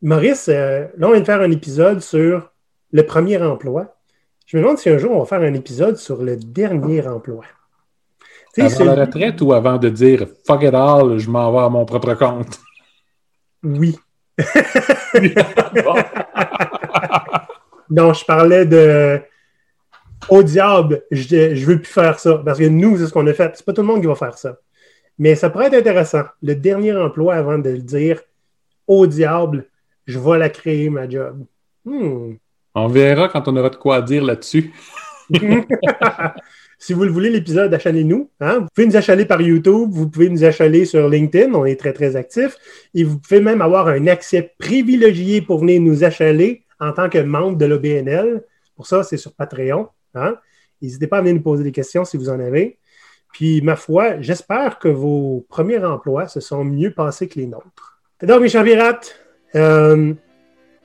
Maurice, 0.00 0.48
euh, 0.48 0.86
là, 0.96 1.08
on 1.08 1.10
vient 1.10 1.20
de 1.20 1.26
faire 1.26 1.42
un 1.42 1.50
épisode 1.50 2.00
sur 2.00 2.50
le 2.92 3.02
premier 3.02 3.36
emploi. 3.42 3.94
Je 4.46 4.56
me 4.56 4.62
demande 4.62 4.78
si 4.78 4.88
un 4.88 4.96
jour 4.96 5.12
on 5.12 5.18
va 5.18 5.26
faire 5.26 5.42
un 5.42 5.52
épisode 5.52 5.98
sur 5.98 6.22
le 6.22 6.38
dernier 6.38 7.06
emploi. 7.06 7.44
avant 8.56 8.84
la 8.84 8.94
retraite 8.94 9.38
ou 9.42 9.52
avant 9.52 9.76
de 9.76 9.90
dire 9.90 10.26
fuck 10.46 10.62
it 10.62 10.72
all, 10.72 11.18
je 11.18 11.28
m'en 11.28 11.52
vais 11.52 11.58
à 11.58 11.68
mon 11.68 11.84
propre 11.84 12.14
compte? 12.14 12.58
Oui. 13.62 13.98
non, 17.90 18.14
je 18.14 18.24
parlais 18.24 18.64
de 18.64 19.20
au 20.30 20.42
diable, 20.42 21.02
je, 21.10 21.54
je 21.54 21.66
veux 21.66 21.82
plus 21.82 21.92
faire 21.92 22.18
ça. 22.18 22.40
Parce 22.42 22.58
que 22.58 22.64
nous, 22.64 22.96
c'est 22.96 23.08
ce 23.08 23.12
qu'on 23.12 23.26
a 23.26 23.34
fait. 23.34 23.52
C'est 23.56 23.66
pas 23.66 23.74
tout 23.74 23.82
le 23.82 23.88
monde 23.88 24.00
qui 24.00 24.06
va 24.06 24.14
faire 24.14 24.38
ça. 24.38 24.56
Mais 25.18 25.34
ça 25.34 25.50
pourrait 25.50 25.66
être 25.66 25.74
intéressant. 25.74 26.24
Le 26.42 26.54
dernier 26.54 26.96
emploi 26.96 27.34
avant 27.34 27.58
de 27.58 27.70
le 27.70 27.78
dire 27.78 28.20
au 28.86 29.06
diable, 29.06 29.66
je 30.06 30.18
vais 30.18 30.38
la 30.38 30.48
créer, 30.48 30.88
ma 30.90 31.08
job. 31.08 31.44
Hmm. 31.84 32.34
On 32.74 32.88
verra 32.88 33.28
quand 33.28 33.48
on 33.48 33.56
aura 33.56 33.70
de 33.70 33.76
quoi 33.76 34.00
dire 34.02 34.24
là-dessus. 34.24 34.72
si 36.78 36.92
vous 36.92 37.04
le 37.04 37.10
voulez, 37.10 37.30
l'épisode, 37.30 37.74
achalez-nous. 37.74 38.30
Hein? 38.40 38.60
Vous 38.60 38.66
pouvez 38.74 38.86
nous 38.86 38.96
achaler 38.96 39.24
par 39.24 39.40
YouTube, 39.40 39.90
vous 39.90 40.08
pouvez 40.08 40.28
nous 40.28 40.44
achaler 40.44 40.84
sur 40.84 41.08
LinkedIn, 41.08 41.52
on 41.52 41.64
est 41.64 41.78
très, 41.78 41.92
très 41.92 42.16
actifs. 42.16 42.56
Et 42.94 43.04
vous 43.04 43.18
pouvez 43.18 43.40
même 43.40 43.60
avoir 43.60 43.88
un 43.88 44.06
accès 44.06 44.54
privilégié 44.58 45.42
pour 45.42 45.58
venir 45.58 45.80
nous 45.80 46.04
achaler 46.04 46.64
en 46.80 46.92
tant 46.92 47.08
que 47.08 47.18
membre 47.18 47.58
de 47.58 47.66
l'OBNL. 47.66 48.44
Pour 48.76 48.86
ça, 48.86 49.02
c'est 49.02 49.16
sur 49.16 49.34
Patreon. 49.34 49.88
Hein? 50.14 50.36
N'hésitez 50.80 51.08
pas 51.08 51.18
à 51.18 51.20
venir 51.20 51.34
nous 51.34 51.42
poser 51.42 51.64
des 51.64 51.72
questions 51.72 52.04
si 52.04 52.16
vous 52.16 52.28
en 52.28 52.38
avez. 52.38 52.77
Puis, 53.32 53.60
ma 53.62 53.76
foi, 53.76 54.20
j'espère 54.20 54.78
que 54.78 54.88
vos 54.88 55.44
premiers 55.48 55.84
emplois 55.84 56.28
se 56.28 56.40
sont 56.40 56.64
mieux 56.64 56.92
passés 56.92 57.28
que 57.28 57.38
les 57.38 57.46
nôtres. 57.46 58.00
Donc, 58.22 58.42
mes 58.42 58.48
chers 58.48 58.64
pirates, 58.64 59.14
euh, 59.54 60.14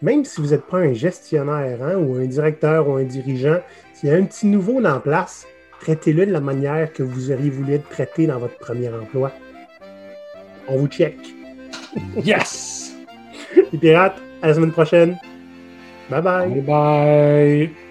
même 0.01 0.25
si 0.25 0.41
vous 0.41 0.47
n'êtes 0.47 0.65
pas 0.65 0.77
un 0.77 0.93
gestionnaire 0.93 1.82
hein, 1.82 1.95
ou 1.95 2.15
un 2.15 2.25
directeur 2.25 2.88
ou 2.88 2.95
un 2.95 3.03
dirigeant, 3.03 3.60
s'il 3.93 4.10
y 4.10 4.12
a 4.12 4.15
un 4.15 4.23
petit 4.23 4.47
nouveau 4.47 4.82
dans 4.82 4.93
la 4.93 4.99
place, 4.99 5.47
traitez-le 5.79 6.25
de 6.25 6.32
la 6.32 6.41
manière 6.41 6.91
que 6.93 7.03
vous 7.03 7.32
auriez 7.32 7.49
voulu 7.49 7.73
être 7.73 7.89
traité 7.89 8.27
dans 8.27 8.38
votre 8.38 8.58
premier 8.58 8.89
emploi. 8.89 9.32
On 10.67 10.77
vous 10.77 10.88
check. 10.88 11.17
Yes! 12.23 12.95
Les 13.71 13.77
pirates, 13.77 14.17
à 14.41 14.47
la 14.47 14.53
semaine 14.56 14.71
prochaine. 14.71 15.17
Bye 16.10 16.21
bye. 16.21 16.49
Bye 16.49 16.62
bye. 16.62 17.83